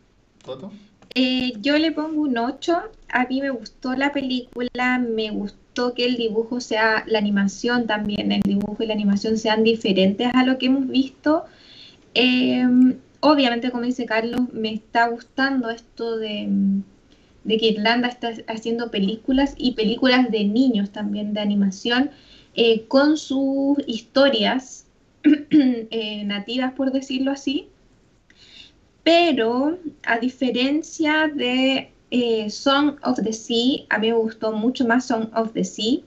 ¿Toto? 0.45 0.71
Eh, 1.15 1.53
yo 1.61 1.79
le 1.79 1.93
pongo 1.93 2.23
un 2.23 2.39
8. 2.39 2.83
A 3.09 3.27
mí 3.27 3.41
me 3.41 3.51
gustó 3.51 3.95
la 3.95 4.13
película, 4.13 4.99
me 4.99 5.31
gustó 5.31 5.95
que 5.95 6.05
el 6.05 6.17
dibujo 6.17 6.61
sea, 6.61 7.05
la 7.07 7.19
animación 7.19 7.87
también, 7.87 8.33
el 8.33 8.43
dibujo 8.43 8.83
y 8.83 8.87
la 8.87 8.95
animación 8.95 9.39
sean 9.39 9.65
diferentes 9.65 10.31
a 10.35 10.45
lo 10.45 10.59
que 10.59 10.67
hemos 10.67 10.89
visto. 10.89 11.45
Eh, 12.15 12.65
obviamente, 13.21 13.71
como 13.71 13.85
dice 13.85 14.07
Carlos, 14.07 14.53
me 14.53 14.73
está 14.73 15.09
gustando 15.09 15.71
esto 15.71 16.17
de, 16.17 16.49
de 17.45 17.57
que 17.59 17.67
Irlanda 17.69 18.09
está 18.09 18.33
haciendo 18.49 18.91
películas 18.91 19.55
y 19.57 19.73
películas 19.73 20.31
de 20.31 20.45
niños 20.45 20.91
también, 20.91 21.35
de 21.35 21.41
animación, 21.41 22.11
eh, 22.55 22.85
con 22.89 23.17
sus 23.17 23.79
historias 23.87 24.87
eh, 25.23 26.25
nativas, 26.25 26.73
por 26.73 26.93
decirlo 26.93 27.31
así. 27.31 27.69
Pero 29.03 29.79
a 30.05 30.19
diferencia 30.19 31.29
de 31.29 31.95
eh, 32.11 32.51
Song 32.51 32.99
of 33.03 33.21
the 33.23 33.33
Sea, 33.33 33.87
a 33.89 33.99
mí 33.99 34.09
me 34.09 34.15
gustó 34.15 34.53
mucho 34.53 34.87
más 34.87 35.07
Song 35.07 35.31
of 35.35 35.53
the 35.53 35.65
Sea. 35.65 36.01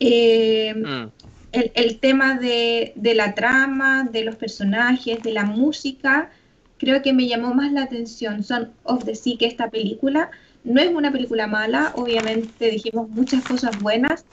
Eh, 0.00 0.74
Mm, 0.74 1.12
el, 1.52 1.72
el 1.74 2.00
tema 2.00 2.38
de, 2.38 2.92
de 2.96 3.14
la 3.14 3.34
trama, 3.34 4.04
de 4.04 4.24
los 4.24 4.36
personajes, 4.36 5.22
de 5.22 5.32
la 5.32 5.44
música, 5.44 6.30
creo 6.78 7.02
que 7.02 7.12
me 7.12 7.26
llamó 7.26 7.54
más 7.54 7.72
la 7.72 7.82
atención 7.84 8.42
Song 8.44 8.68
of 8.82 9.04
the 9.04 9.14
Sea 9.14 9.36
que 9.38 9.46
esta 9.46 9.70
película. 9.70 10.30
No 10.64 10.80
es 10.80 10.88
una 10.88 11.12
película 11.12 11.46
mala, 11.46 11.92
obviamente 11.94 12.70
dijimos 12.70 13.08
muchas 13.08 13.44
cosas 13.44 13.78
buenas, 13.80 14.26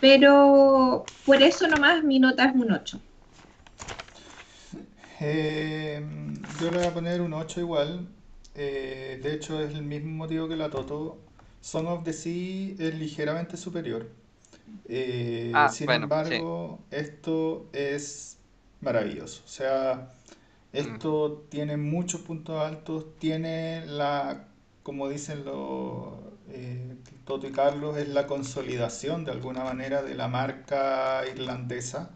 pero 0.00 1.10
por 1.24 1.42
eso 1.42 1.68
nomás 1.68 2.02
mi 2.04 2.18
nota 2.18 2.44
es 2.46 2.54
un 2.54 2.72
8. 2.72 3.00
Eh, 5.20 6.04
yo 6.60 6.70
le 6.70 6.78
voy 6.78 6.86
a 6.86 6.94
poner 6.94 7.20
un 7.20 7.32
8 7.34 7.60
igual. 7.60 8.08
Eh, 8.54 9.20
de 9.22 9.34
hecho, 9.34 9.60
es 9.60 9.74
el 9.74 9.82
mismo 9.82 10.10
motivo 10.12 10.48
que 10.48 10.56
la 10.56 10.70
Toto. 10.70 11.18
Song 11.60 11.86
of 11.86 12.04
the 12.04 12.12
Sea 12.12 12.74
es 12.78 12.94
ligeramente 12.94 13.56
superior. 13.56 14.08
Eh, 14.86 15.52
Ah, 15.52 15.68
sin 15.68 15.86
bueno, 15.86 15.94
embargo, 15.94 16.80
esto 16.90 17.68
es 17.72 18.38
maravilloso. 18.80 19.42
O 19.44 19.48
sea, 19.48 20.10
esto 20.72 21.46
tiene 21.50 21.76
muchos 21.76 22.22
puntos 22.22 22.60
altos. 22.60 23.18
Tiene 23.18 23.86
la, 23.86 24.48
como 24.82 25.08
dicen 25.08 25.44
los 25.44 26.14
eh, 26.50 26.96
Toto 27.24 27.48
y 27.48 27.52
Carlos, 27.52 27.96
es 27.98 28.08
la 28.08 28.26
consolidación 28.26 29.24
de 29.24 29.32
alguna 29.32 29.64
manera 29.64 30.02
de 30.02 30.14
la 30.14 30.28
marca 30.28 31.24
irlandesa 31.32 32.10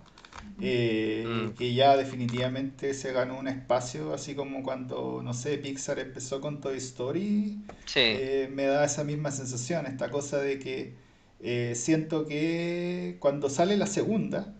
eh, 0.60 1.50
Mm. 1.52 1.54
que 1.56 1.74
ya 1.74 1.96
definitivamente 1.96 2.94
se 2.94 3.12
ganó 3.12 3.38
un 3.38 3.48
espacio, 3.48 4.12
así 4.14 4.34
como 4.34 4.62
cuando, 4.62 5.22
no 5.22 5.32
sé, 5.34 5.58
Pixar 5.58 5.98
empezó 5.98 6.40
con 6.40 6.60
Toy 6.60 6.76
Story, 6.78 7.62
sí, 7.86 8.00
eh, 8.00 8.48
me 8.52 8.64
da 8.66 8.84
esa 8.84 9.04
misma 9.04 9.30
sensación, 9.30 9.86
esta 9.86 10.10
cosa 10.10 10.38
de 10.38 10.58
que 10.58 10.94
eh, 11.40 11.74
siento 11.76 12.26
que 12.26 13.16
cuando 13.20 13.48
sale 13.50 13.76
la 13.76 13.86
segunda 13.86 14.54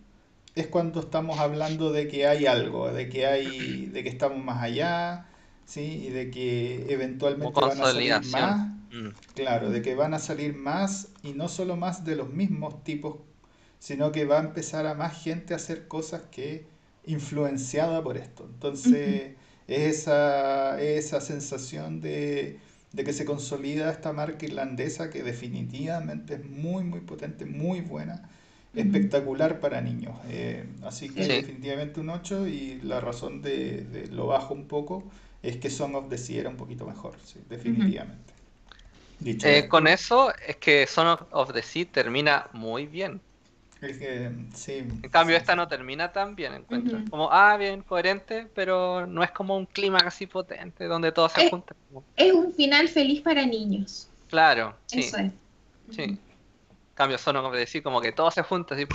es 0.55 0.67
cuando 0.67 1.01
estamos 1.01 1.39
hablando 1.39 1.91
de 1.91 2.07
que 2.07 2.27
hay 2.27 2.45
algo, 2.45 2.91
de 2.91 3.09
que 3.09 3.25
hay, 3.25 3.85
de 3.87 4.03
que 4.03 4.09
estamos 4.09 4.43
más 4.43 4.61
allá, 4.63 5.27
¿sí? 5.65 5.81
Y 6.07 6.09
de 6.09 6.31
que 6.31 6.91
eventualmente 6.93 7.61
van 7.61 7.81
a 7.81 7.85
salir 7.85 8.21
más. 8.25 8.67
Mm, 8.91 9.09
Claro, 9.35 9.69
de 9.69 9.81
que 9.81 9.95
van 9.95 10.13
a 10.13 10.19
salir 10.19 10.53
más 10.55 11.13
y 11.23 11.33
no 11.33 11.47
solo 11.47 11.75
más 11.77 12.03
de 12.03 12.15
los 12.17 12.29
mismos 12.29 12.83
tipos, 12.83 13.17
sino 13.79 14.11
que 14.11 14.25
va 14.25 14.37
a 14.39 14.43
empezar 14.43 14.85
a 14.87 14.93
más 14.93 15.21
gente 15.23 15.53
a 15.53 15.57
hacer 15.57 15.87
cosas 15.87 16.23
que 16.31 16.67
influenciada 17.05 18.03
por 18.03 18.17
esto. 18.17 18.45
Entonces, 18.45 19.35
es 19.67 19.79
esa, 20.01 20.81
esa 20.81 21.21
sensación 21.21 22.01
de, 22.01 22.59
de 22.93 23.03
que 23.03 23.13
se 23.13 23.25
consolida 23.25 23.91
esta 23.91 24.13
marca 24.13 24.45
irlandesa 24.45 25.09
que 25.09 25.23
definitivamente 25.23 26.35
es 26.35 26.45
muy, 26.45 26.83
muy 26.83 27.01
potente, 27.01 27.45
muy 27.45 27.81
buena, 27.81 28.29
espectacular 28.75 29.59
para 29.59 29.81
niños. 29.81 30.15
Eh, 30.27 30.65
así 30.83 31.09
que 31.13 31.27
Sí. 31.27 31.29
definitivamente 31.29 31.99
un 31.99 32.09
8 32.09 32.47
y 32.47 32.79
la 32.81 32.99
razón 32.99 33.41
de, 33.41 33.81
de 33.85 34.07
lo 34.07 34.27
bajo 34.27 34.53
un 34.53 34.67
poco 34.67 35.03
es 35.41 35.57
que 35.57 35.69
Song 35.69 35.95
of 35.95 36.09
the 36.09 36.17
Sea 36.17 36.41
era 36.41 36.49
un 36.49 36.57
poquito 36.57 36.85
mejor, 36.85 37.15
sí, 37.23 37.39
definitivamente. 37.49 38.33
Dicho 39.19 39.49
Eh, 39.51 39.67
con 39.67 39.87
eso 39.87 40.33
es 40.47 40.57
que 40.57 40.85
Son 40.87 41.07
of, 41.07 41.21
of 41.31 41.53
the 41.53 41.61
Sea 41.61 41.85
termina 41.91 42.49
muy 42.53 42.87
bien. 42.87 43.21
Es 43.81 43.97
que, 43.97 44.31
sí, 44.55 44.85
En 45.01 45.09
cambio, 45.09 45.35
sí, 45.35 45.41
esta 45.41 45.55
no 45.55 45.67
termina 45.67 46.11
tan 46.11 46.35
bien, 46.35 46.53
encuentro. 46.53 46.97
Ujú. 46.99 47.09
Como, 47.09 47.31
ah, 47.31 47.55
bien, 47.57 47.81
coherente, 47.83 48.51
pero 48.53 49.05
no 49.07 49.23
es 49.23 49.31
como 49.31 49.55
un 49.55 49.65
clima 49.65 49.99
así 50.05 50.27
potente 50.27 50.85
donde 50.85 51.11
todo 51.11 51.29
se 51.29 51.49
junta. 51.49 51.73
Como- 51.87 52.05
Es 52.15 52.33
un 52.33 52.53
final 52.53 52.87
feliz 52.89 53.21
para 53.21 53.45
niños. 53.45 54.09
Claro, 54.27 54.77
sí, 54.85 55.01
Eso 55.01 55.17
es. 55.17 55.31
sí. 55.89 56.03
En 56.03 56.19
cambio, 56.93 57.17
Son 57.17 57.35
of 57.37 57.53
the 57.53 57.65
Sea, 57.65 57.81
como 57.83 58.01
que 58.01 58.11
todo 58.11 58.31
se 58.31 58.43
junta 58.43 58.75
así. 58.75 58.85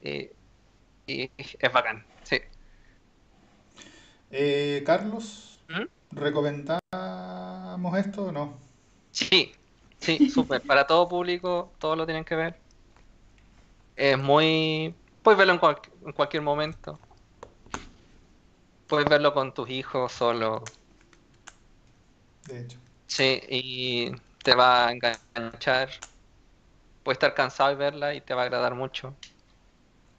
Y, 0.00 0.30
y 1.06 1.30
es 1.38 1.72
bacán, 1.72 2.04
sí. 2.24 2.40
Eh, 4.30 4.82
Carlos, 4.86 5.58
¿Mm? 5.68 5.86
¿recomendamos 6.12 7.98
esto 7.98 8.26
o 8.26 8.32
no? 8.32 8.58
Sí, 9.12 9.52
sí, 10.00 10.24
súper. 10.28 10.62
Para 10.64 10.86
todo 10.86 11.08
público, 11.08 11.72
todos 11.78 11.96
lo 11.96 12.06
tienen 12.06 12.24
que 12.24 12.34
ver. 12.36 12.60
Es 14.00 14.18
muy... 14.18 14.96
Puedes 15.22 15.38
verlo 15.38 15.52
en, 15.54 15.58
cual- 15.60 15.80
en 16.06 16.12
cualquier 16.12 16.42
momento. 16.42 17.00
Puedes 18.86 19.08
verlo 19.08 19.32
con 19.32 19.54
tus 19.54 19.70
hijos 19.70 20.12
solo. 20.12 20.70
De 22.44 22.60
hecho. 22.60 22.78
Sí, 23.06 23.40
y 23.48 24.10
te 24.42 24.54
va 24.54 24.86
a 24.88 24.92
enganchar. 24.92 25.90
Puedes 27.02 27.16
estar 27.16 27.34
cansado 27.34 27.72
y 27.72 27.76
verla 27.76 28.14
y 28.14 28.22
te 28.22 28.32
va 28.34 28.42
a 28.42 28.44
agradar 28.46 28.74
mucho. 28.74 29.18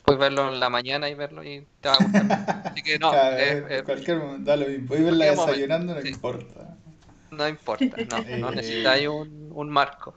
Puedes 0.04 0.20
verlo 0.20 0.50
en 0.54 0.60
la 0.60 0.70
mañana 0.70 1.10
y 1.10 1.14
verlo 1.16 1.44
y 1.44 1.68
te 1.80 1.90
va 1.90 1.96
a 1.96 2.00
gustar. 2.00 2.28
Así 2.74 2.84
que 2.84 2.98
no, 3.00 3.14
es- 3.36 3.64
vez, 3.64 3.72
es- 3.72 3.80
en 3.80 3.86
cualquier 3.86 4.18
momento, 4.20 4.50
da 4.50 4.58
lo 4.58 4.68
mismo. 4.68 4.88
Puedes 4.88 5.06
verla 5.06 5.26
momento, 5.26 5.46
desayunando, 5.46 5.94
no 5.94 6.02
sí. 6.02 6.10
importa. 6.10 6.78
no 7.32 7.48
importa, 7.48 7.98
no, 8.06 8.24
no 8.30 8.52
Eh, 8.52 8.54
necesitáis 8.56 9.08
un, 9.08 9.50
un 9.54 9.70
marco. 9.70 10.16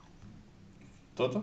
¿Toto? 1.15 1.43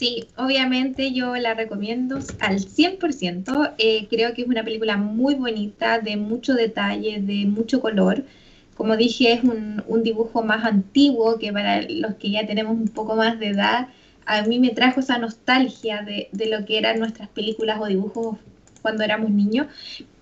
Sí, 0.00 0.24
obviamente 0.38 1.12
yo 1.12 1.36
la 1.36 1.52
recomiendo 1.52 2.20
al 2.38 2.58
100%. 2.60 3.74
Eh, 3.76 4.06
creo 4.08 4.32
que 4.32 4.40
es 4.40 4.48
una 4.48 4.64
película 4.64 4.96
muy 4.96 5.34
bonita, 5.34 5.98
de 5.98 6.16
mucho 6.16 6.54
detalle, 6.54 7.20
de 7.20 7.44
mucho 7.44 7.82
color. 7.82 8.24
Como 8.78 8.96
dije, 8.96 9.34
es 9.34 9.44
un, 9.44 10.02
dibujo 10.02 10.42
más 10.42 10.64
antiguo 10.64 11.38
que 11.38 11.52
para 11.52 11.82
los 11.82 12.14
que 12.14 12.30
ya 12.30 12.46
tenemos 12.46 12.78
un 12.78 12.88
poco 12.88 13.14
más 13.14 13.38
de 13.38 13.48
edad, 13.48 13.88
a 14.24 14.40
mí 14.44 14.58
me 14.58 14.70
trajo 14.70 15.00
esa 15.00 15.18
nostalgia 15.18 16.00
de, 16.00 16.30
de 16.32 16.46
lo 16.46 16.64
que 16.64 16.78
eran 16.78 16.98
nuestras 16.98 17.28
películas 17.28 17.78
o 17.78 17.86
dibujos 17.86 18.38
cuando 18.80 19.04
éramos 19.04 19.30
niños. 19.30 19.66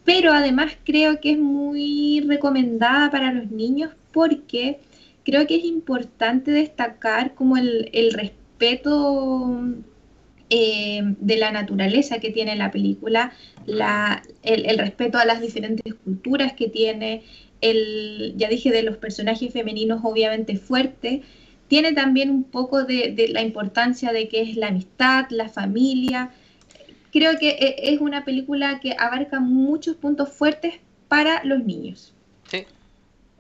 Pero 0.05 0.33
además 0.33 0.73
creo 0.85 1.21
que 1.21 1.33
es 1.33 1.39
muy 1.39 2.21
recomendada 2.27 3.13
para 3.13 3.33
los 3.33 3.49
niños 3.53 3.93
porque 4.13 4.81
creo 5.25 5.47
que 5.47 5.55
es 5.55 5.65
importante 5.65 6.51
destacar 6.51 7.35
como 7.35 7.57
el, 7.57 7.91
el 7.93 8.13
respeto 8.13 8.38
eh, 10.51 11.01
de 11.03 11.37
la 11.37 11.51
naturaleza 11.51 12.21
que 12.21 12.31
tiene 12.31 12.57
la 12.57 12.71
película, 12.71 13.33
la, 13.67 14.23
el, 14.43 14.79
respeto 14.79 15.19
a 15.19 15.25
las 15.25 15.41
diferentes 15.41 15.95
culturas 15.95 16.55
que 16.55 16.69
tiene, 16.69 17.23
ya 17.61 18.49
dije 18.49 18.71
de 18.71 18.83
los 18.83 18.97
personajes 18.97 19.53
femeninos 19.53 20.01
obviamente 20.05 20.57
fuerte, 20.57 21.23
tiene 21.69 21.93
también 21.93 22.31
un 22.31 22.45
poco 22.45 22.85
de, 22.85 23.13
de 23.13 23.29
la 23.29 23.43
importancia 23.43 24.13
de 24.13 24.29
que 24.29 24.41
es 24.41 24.57
la 24.57 24.69
amistad, 24.69 25.27
la 25.31 25.51
familia. 25.51 26.31
Creo 27.13 27.39
que 27.39 27.51
e- 27.51 27.93
es 27.93 28.01
una 28.01 28.25
película 28.25 28.81
que 28.81 28.97
abarca 28.99 29.39
muchos 29.41 29.97
puntos 29.97 30.31
fuertes 30.33 30.75
para 31.09 31.45
los 31.45 31.63
niños. 31.63 32.15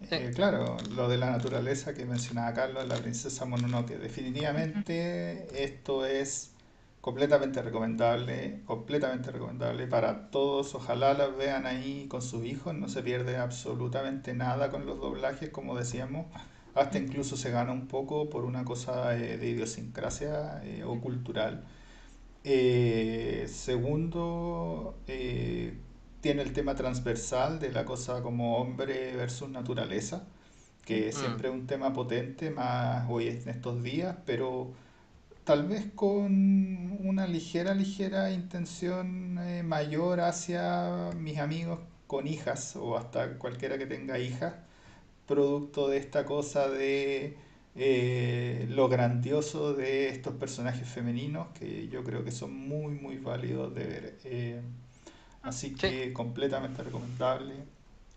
Eh, 0.01 0.31
claro, 0.35 0.77
lo 0.95 1.09
de 1.09 1.19
la 1.19 1.31
naturaleza 1.31 1.93
que 1.95 2.05
mencionaba 2.07 2.53
Carlos, 2.55 2.87
la 2.87 2.97
princesa 2.97 3.45
Mononoke. 3.45 3.99
Definitivamente 3.99 5.65
esto 5.65 6.07
es 6.07 6.53
completamente 7.01 7.63
recomendable, 7.63 8.63
completamente 8.65 9.31
recomendable 9.33 9.87
para 9.89 10.31
todos. 10.31 10.75
Ojalá 10.75 11.15
las 11.15 11.37
vean 11.37 11.67
ahí 11.67 12.07
con 12.09 12.23
sus 12.23 12.45
hijos, 12.45 12.75
no 12.75 12.89
se 12.89 13.03
pierde 13.03 13.37
absolutamente 13.39 14.35
nada 14.35 14.71
con 14.71 14.87
los 14.87 15.01
doblajes, 15.01 15.51
como 15.51 15.77
decíamos. 15.77 16.27
Hasta 16.75 16.99
incluso 16.99 17.37
se 17.37 17.51
gana 17.51 17.73
un 17.73 17.89
poco 17.89 18.31
por 18.31 18.45
una 18.45 18.65
cosa 18.65 19.17
eh, 19.17 19.37
de 19.37 19.49
idiosincrasia 19.49 20.63
eh, 20.65 20.85
o 20.85 21.01
cultural. 21.01 21.65
Segundo, 23.47 24.97
tiene 26.21 26.43
el 26.43 26.53
tema 26.53 26.75
transversal 26.75 27.59
de 27.61 27.73
la 27.73 27.85
cosa 27.85 28.23
como 28.23 28.59
hombre 28.59 29.17
versus 29.17 29.49
naturaleza, 29.49 30.27
que 30.85 31.11
mm. 31.11 31.13
siempre 31.13 31.49
es 31.49 31.55
un 31.55 31.67
tema 31.67 31.93
potente, 31.93 32.51
más 32.51 33.07
hoy 33.09 33.29
en 33.29 33.49
estos 33.49 33.83
días, 33.83 34.17
pero 34.27 34.73
tal 35.45 35.67
vez 35.67 35.87
con 35.95 36.99
una 37.05 37.27
ligera, 37.27 37.75
ligera 37.75 38.31
intención 38.33 39.39
eh, 39.39 39.63
mayor 39.63 40.21
hacia 40.21 41.11
mis 41.17 41.39
amigos 41.39 41.81
con 42.07 42.27
hijas 42.27 42.77
o 42.77 42.97
hasta 42.97 43.39
cualquiera 43.39 43.79
que 43.79 43.87
tenga 43.87 44.19
hijas, 44.19 44.55
producto 45.27 45.89
de 45.89 45.99
esta 45.99 46.25
cosa 46.27 46.69
de 46.69 47.37
eh, 47.77 48.67
lo 48.71 48.89
grandioso 48.89 49.75
de 49.75 50.09
estos 50.09 50.35
personajes 50.35 50.89
femeninos 50.89 51.49
que 51.59 51.89
yo 51.89 52.03
creo 52.03 52.25
que 52.25 52.33
son 52.33 52.55
muy, 52.55 52.95
muy 52.95 53.19
válidos 53.19 53.75
de 53.75 53.85
ver. 53.85 54.19
Eh, 54.25 54.61
así 55.49 55.77
que 55.77 56.13
completamente 56.13 56.83
recomendable. 56.83 57.67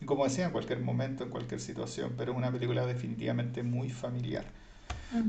Y 0.02 0.06
como 0.06 0.24
decía, 0.26 0.46
en 0.46 0.52
cualquier 0.52 0.80
momento, 0.82 1.24
en 1.24 1.30
cualquier 1.30 1.60
situación, 1.62 2.13
pero 2.17 2.32
es 2.32 2.38
una 2.38 2.52
película 2.52 2.86
definitivamente 2.86 3.63
muy 3.63 3.89
familiar. 3.89 4.46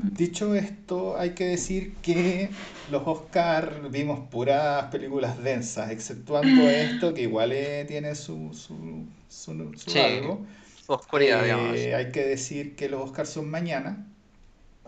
Dicho 0.01 0.55
esto, 0.55 1.17
hay 1.17 1.35
que 1.35 1.45
decir 1.45 2.01
que 2.01 2.57
los 2.87 3.03
Oscar 3.05 3.89
vimos 3.91 4.29
puras 4.29 4.85
películas 4.85 5.41
densas, 5.43 5.91
exceptuando 5.91 6.69
esto, 6.69 7.13
que 7.13 7.23
igual 7.23 7.51
eh, 7.53 7.85
tiene 7.87 8.15
su, 8.15 8.53
su, 8.53 9.07
su, 9.29 9.99
algo. 9.99 10.45
oscuridad, 10.87 11.43
digamos. 11.43 11.75
Eh, 11.75 11.95
hay 11.95 12.11
que 12.11 12.23
decir 12.25 12.75
que 12.75 12.89
los 12.89 13.01
Oscars 13.01 13.29
son 13.29 13.49
mañana. 13.49 14.07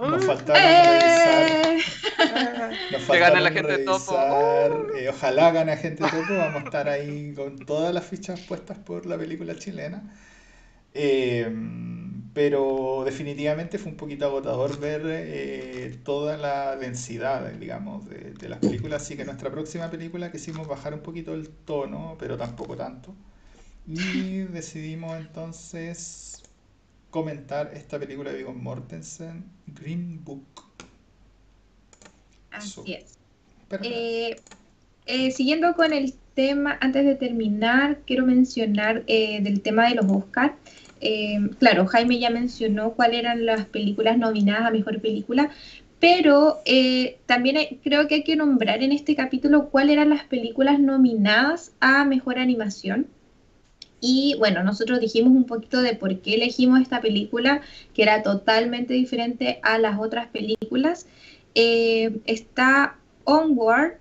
Nos 0.04 0.22
¡Eh! 0.22 0.22
faltaron 0.22 0.82
revisar. 0.82 1.52
Nos 2.92 3.02
faltaron 3.04 3.44
la 3.44 3.52
gente 3.52 3.78
revisar. 3.78 4.88
ojalá 5.10 5.52
gane 5.52 5.72
la 5.72 5.78
gente 5.78 6.04
topo. 6.04 6.38
Vamos 6.38 6.62
a 6.62 6.66
estar 6.66 6.90
ahí 6.90 7.34
con 7.34 7.58
todas 7.66 7.94
las 7.94 8.06
fichas 8.06 8.40
puestas 8.42 8.78
por 8.78 9.06
la 9.06 9.18
película 9.18 9.56
chilena. 9.56 10.04
Eh, 10.94 11.52
pero 12.34 13.04
definitivamente 13.06 13.78
fue 13.78 13.92
un 13.92 13.98
poquito 13.98 14.26
agotador 14.26 14.80
ver 14.80 15.02
eh, 15.06 16.00
toda 16.04 16.38
la 16.38 16.76
densidad, 16.76 17.50
digamos, 17.52 18.10
de, 18.10 18.34
de, 18.34 18.50
las 18.50 18.60
películas. 18.60 19.04
Así 19.04 19.16
que 19.16 19.26
nuestra 19.26 19.50
próxima 19.52 19.90
película 19.90 20.32
quisimos 20.32 20.68
bajar 20.68 20.94
un 20.94 21.02
poquito 21.02 21.34
el 21.34 21.50
tono, 21.50 22.18
pero 22.20 22.38
tampoco 22.38 22.76
tanto. 22.76 23.16
Y 23.88 24.40
decidimos 24.40 25.16
entonces 25.18 26.44
comentar 27.10 27.72
esta 27.74 27.98
película 27.98 28.32
de 28.32 28.38
Viggo 28.40 28.54
Mortensen, 28.54 29.46
Green 29.68 30.22
Book. 30.26 30.65
Así 32.58 32.94
es. 32.94 33.18
Eh, 33.82 34.36
eh, 35.06 35.32
siguiendo 35.32 35.74
con 35.76 35.94
el 35.94 36.14
tema, 36.34 36.78
antes 36.82 37.06
de 37.06 37.16
terminar, 37.16 38.00
quiero 38.06 38.26
mencionar 38.26 39.06
del 39.06 39.62
tema 39.62 39.90
de 39.90 39.96
los 39.96 40.06
Oscars. 40.10 40.54
Eh, 41.02 41.40
claro, 41.60 41.86
Jaime 41.86 42.20
ya 42.20 42.30
mencionó 42.30 42.94
cuáles 42.94 43.20
eran 43.20 43.46
las 43.46 43.66
películas 43.66 44.18
nominadas 44.18 44.68
a 44.68 44.72
Mejor 44.72 45.02
Película, 45.02 45.52
pero 46.00 46.62
eh, 46.66 47.18
también 47.26 47.80
creo 47.84 48.08
que 48.08 48.16
hay 48.16 48.24
que 48.24 48.36
nombrar 48.36 48.82
en 48.84 48.92
este 48.92 49.16
capítulo 49.16 49.70
cuáles 49.70 49.94
eran 49.94 50.10
las 50.10 50.24
películas 50.24 50.80
nominadas 50.80 51.74
a 51.80 52.06
Mejor 52.06 52.40
Animación. 52.40 53.08
Y 54.02 54.36
bueno, 54.38 54.64
nosotros 54.64 55.00
dijimos 55.00 55.32
un 55.34 55.46
poquito 55.46 55.82
de 55.82 55.96
por 55.96 56.20
qué 56.22 56.36
elegimos 56.36 56.82
esta 56.82 57.02
película, 57.02 57.62
que 57.94 58.04
era 58.04 58.24
totalmente 58.24 58.94
diferente 58.94 59.60
a 59.64 59.78
las 59.78 60.00
otras 60.00 60.28
películas. 60.28 61.08
Eh, 61.56 62.20
está 62.26 62.98
Onward, 63.24 63.98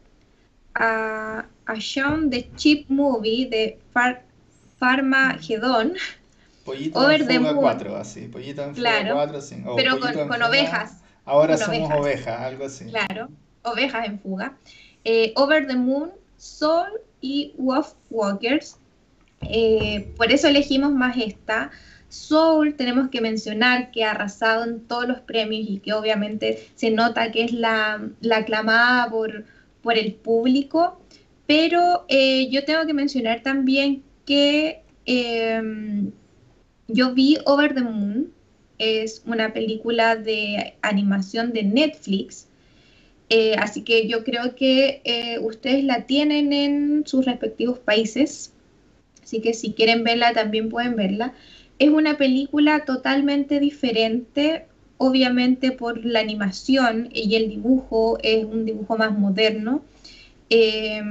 a, 0.74 1.46
a 1.66 1.74
Shaun 1.76 2.30
the 2.30 2.50
Cheap 2.56 2.88
Movie 2.88 3.46
de 3.46 3.78
Far, 3.92 4.22
Farmageddon. 4.78 5.94
Pollito 6.64 6.98
Over 6.98 7.30
en 7.30 7.46
fuga 7.46 7.54
4, 7.54 7.96
así. 7.96 8.28
Pollito 8.28 8.62
en 8.62 8.74
fuga 8.74 9.12
4, 9.12 9.40
sí. 9.40 9.62
pero 9.76 10.00
con, 10.00 10.42
ovejas. 10.42 11.02
Ahora 11.24 11.56
somos 11.56 11.90
ovejas. 11.92 12.40
algo 12.40 12.64
así. 12.64 12.86
Claro, 12.86 13.28
ovejas 13.62 14.06
en 14.06 14.18
fuga. 14.18 14.56
Eh, 15.04 15.32
Over 15.36 15.66
the 15.66 15.76
Moon, 15.76 16.10
Soul 16.36 16.88
y 17.20 17.54
Wolf 17.58 17.92
Walkers. 18.10 18.78
Eh, 19.42 20.12
por 20.16 20.32
eso 20.32 20.48
elegimos 20.48 20.92
más 20.92 21.16
esta. 21.16 21.70
Soul 22.14 22.74
tenemos 22.74 23.08
que 23.10 23.20
mencionar 23.20 23.90
que 23.90 24.04
ha 24.04 24.12
arrasado 24.12 24.64
en 24.64 24.80
todos 24.80 25.06
los 25.06 25.20
premios 25.20 25.66
y 25.68 25.78
que 25.78 25.92
obviamente 25.92 26.68
se 26.74 26.90
nota 26.90 27.32
que 27.32 27.44
es 27.44 27.52
la, 27.52 28.08
la 28.20 28.38
aclamada 28.38 29.10
por, 29.10 29.44
por 29.82 29.98
el 29.98 30.14
público. 30.14 31.00
Pero 31.46 32.06
eh, 32.08 32.48
yo 32.50 32.64
tengo 32.64 32.86
que 32.86 32.94
mencionar 32.94 33.42
también 33.42 34.02
que 34.24 34.80
yo 36.88 37.14
vi 37.14 37.38
Over 37.44 37.74
the 37.74 37.82
Moon, 37.82 38.32
es 38.78 39.22
una 39.26 39.52
película 39.52 40.16
de 40.16 40.74
animación 40.82 41.52
de 41.52 41.62
Netflix, 41.62 42.48
eh, 43.28 43.56
así 43.56 43.82
que 43.82 44.06
yo 44.06 44.24
creo 44.24 44.54
que 44.54 45.00
eh, 45.04 45.38
ustedes 45.40 45.84
la 45.84 46.06
tienen 46.06 46.52
en 46.52 47.06
sus 47.06 47.24
respectivos 47.24 47.78
países, 47.78 48.52
así 49.22 49.40
que 49.40 49.54
si 49.54 49.72
quieren 49.72 50.04
verla 50.04 50.32
también 50.32 50.68
pueden 50.68 50.96
verla. 50.96 51.34
Es 51.84 51.90
una 51.90 52.16
película 52.16 52.86
totalmente 52.86 53.60
diferente, 53.60 54.64
obviamente 54.96 55.70
por 55.70 56.02
la 56.02 56.20
animación 56.20 57.10
y 57.12 57.36
el 57.36 57.50
dibujo, 57.50 58.16
es 58.22 58.42
un 58.46 58.64
dibujo 58.64 58.96
más 58.96 59.12
moderno. 59.12 59.82
Eh, 60.48 61.02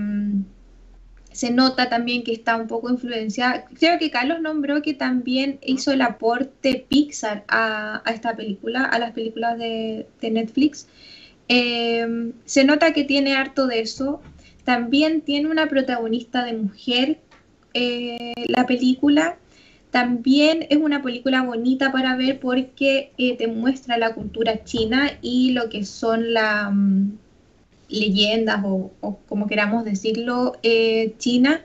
se 1.32 1.52
nota 1.52 1.90
también 1.90 2.24
que 2.24 2.34
está 2.34 2.58
un 2.58 2.66
poco 2.66 2.90
influenciada. 2.90 3.66
Creo 3.78 4.00
que 4.00 4.10
Carlos 4.10 4.42
nombró 4.42 4.82
que 4.82 4.96
también 4.96 5.60
hizo 5.62 5.92
el 5.92 6.02
aporte 6.02 6.88
Pixar 6.90 7.44
a, 7.50 8.02
esta 8.12 8.36
película, 8.36 8.84
a 8.84 8.98
las 8.98 9.12
películas 9.12 9.60
de, 9.60 10.08
Netflix. 10.24 10.88
Eh, 11.50 12.32
se 12.46 12.64
nota 12.64 12.94
que 12.94 13.04
tiene 13.04 13.36
harto 13.36 13.68
de 13.68 13.82
eso. 13.82 14.24
También 14.64 15.22
tiene 15.22 15.52
una 15.52 15.68
protagonista 15.68 16.44
de 16.44 16.54
mujer 16.54 17.20
eh, 17.76 18.34
la 18.48 18.66
película. 18.66 19.38
También 19.94 20.66
es 20.72 20.80
una 20.80 21.04
película 21.04 21.44
bonita 21.44 21.92
para 21.92 22.16
ver 22.16 22.40
porque 22.40 23.12
eh, 23.20 23.38
te 23.38 23.46
muestra 23.46 23.96
la 23.96 24.16
cultura 24.16 24.64
china 24.64 25.20
y 25.22 25.52
lo 25.52 25.70
que 25.70 25.86
son 25.86 26.34
la, 26.34 26.72
mm, 26.72 27.16
leyendas 27.90 28.64
o, 28.66 28.90
como 29.30 29.46
queramos 29.46 29.86
decirlo, 29.86 30.54
eh, 30.64 31.14
China. 31.20 31.62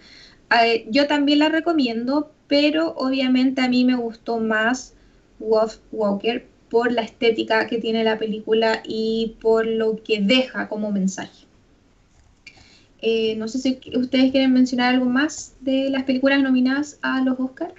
Eh, 0.63 0.87
yo 0.91 1.07
también 1.07 1.39
la 1.39 1.49
recomiendo, 1.49 2.31
pero 2.49 2.93
obviamente 2.99 3.63
a 3.63 3.69
mí 3.71 3.87
me 3.87 3.97
gustó 3.97 4.39
más 4.39 4.93
Wolf 5.39 5.79
Walker 5.91 6.47
por 6.69 6.93
la 6.93 7.01
estética 7.01 7.67
que 7.67 7.79
tiene 7.79 8.05
la 8.05 8.19
película 8.19 8.83
y 8.85 9.37
por 9.41 9.67
lo 9.67 10.03
que 10.05 10.21
deja 10.21 10.69
como 10.69 10.93
mensaje. 10.93 11.47
No 13.39 13.49
sé 13.49 13.59
si 13.59 13.81
ustedes 13.95 14.33
quieren 14.33 14.53
mencionar 14.53 14.93
algo 14.93 15.07
más 15.07 15.55
de 15.63 15.89
las 15.89 16.03
películas 16.03 16.43
nominadas 16.43 16.99
a 17.01 17.23
los 17.23 17.41
Oscars. 17.41 17.73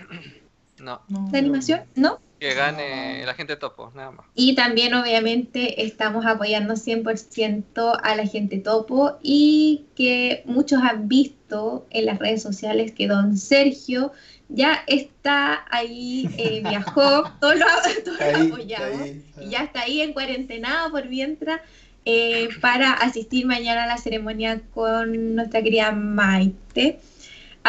No. 0.81 1.01
¿De 1.07 1.37
animación? 1.37 1.81
¿No? 1.95 2.19
Que 2.39 2.53
gane 2.53 3.25
la 3.25 3.33
gente 3.33 3.57
topo, 3.57 3.91
nada 3.93 4.11
más. 4.11 4.25
Y 4.33 4.55
también 4.55 4.93
obviamente 4.93 5.83
estamos 5.83 6.25
apoyando 6.25 6.75
100% 6.75 7.99
a 8.01 8.15
la 8.15 8.25
gente 8.25 8.59
topo 8.59 9.17
y 9.21 9.85
que 9.95 10.43
muchos 10.45 10.81
han 10.81 11.09
visto 11.09 11.85
en 11.89 12.05
las 12.05 12.17
redes 12.17 12.41
sociales 12.41 12.93
que 12.93 13.07
don 13.07 13.35
Sergio 13.35 14.13
ya 14.47 14.83
está 14.87 15.65
ahí, 15.69 16.29
eh, 16.37 16.61
viajó, 16.69 17.29
todos 17.41 17.55
lo, 17.57 17.65
apoyamos 17.65 19.09
y 19.41 19.49
ya 19.49 19.63
está 19.63 19.81
ahí 19.81 20.01
en 20.01 20.13
cuarentena 20.13 20.87
por 20.91 21.09
mientras 21.09 21.59
eh, 22.05 22.49
para 22.61 22.93
asistir 22.93 23.45
mañana 23.45 23.83
a 23.83 23.87
la 23.87 23.97
ceremonia 23.97 24.61
con 24.73 25.35
nuestra 25.35 25.61
querida 25.61 25.91
Maite. 25.91 26.99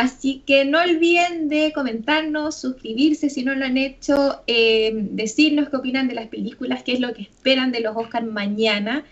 Así 0.01 0.43
que 0.47 0.65
no 0.65 0.81
olviden 0.81 1.51
de 1.51 1.75
comentarnos, 1.75 2.59
suscribirse 2.59 3.29
si 3.29 3.45
no 3.45 3.55
lo 3.55 3.67
han 3.67 3.77
hecho, 3.77 4.43
eh, 4.47 4.93
decirnos 4.95 5.69
qué 5.69 5.77
opinan 5.77 6.09
de 6.09 6.15
las 6.15 6.29
películas, 6.29 6.83
qué 6.83 6.95
es 6.95 7.01
lo 7.01 7.13
que 7.13 7.21
esperan 7.21 7.71
de 7.71 7.81
los 7.81 7.95
Oscars 7.95 8.27
mañana. 8.27 9.05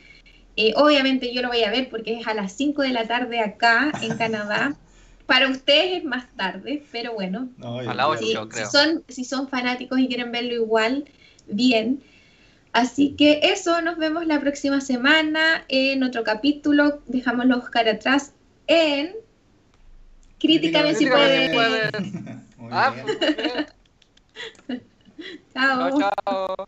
Eh, 0.57 0.73
obviamente 0.77 1.35
yo 1.35 1.43
lo 1.43 1.49
voy 1.49 1.63
a 1.63 1.71
ver 1.71 1.91
porque 1.91 2.15
es 2.19 2.27
a 2.27 2.33
las 2.33 2.55
5 2.55 2.81
de 2.81 2.89
la 2.89 3.07
tarde 3.07 3.41
acá 3.41 3.93
en 4.01 4.17
Canadá. 4.17 4.77
Para 5.27 5.51
ustedes 5.51 5.99
es 5.99 6.05
más 6.05 6.27
tarde, 6.37 6.83
pero 6.91 7.13
bueno. 7.13 7.51
a 7.61 7.93
la 7.93 8.09
8, 8.09 8.25
si, 8.25 8.49
creo. 8.49 8.65
Si 8.65 8.73
son, 8.73 9.05
si 9.09 9.25
son 9.27 9.47
fanáticos 9.47 9.99
y 9.99 10.09
quieren 10.09 10.33
verlo 10.33 10.55
igual, 10.55 11.05
bien. 11.49 12.01
Así 12.73 13.11
que 13.11 13.41
eso, 13.43 13.83
nos 13.83 13.99
vemos 13.99 14.27
la 14.27 14.41
próxima 14.41 14.81
semana 14.81 15.67
en 15.69 16.03
otro 16.03 16.25
capítulo. 16.25 17.03
Dejamos 17.09 17.45
los 17.45 17.65
Oscar 17.65 17.91
atrás 17.91 18.33
en 18.69 19.13
Críticame 20.39 20.95
si 20.95 21.07
puedes. 21.07 21.49
si 21.51 21.55
puedes. 21.55 21.93
Muy 22.57 22.71
Ah, 22.73 22.91
bien. 22.91 23.07
pues, 23.07 23.37
bien. 23.37 23.67
Chao. 25.53 25.91
Chao, 25.91 26.11
chao. 26.27 26.47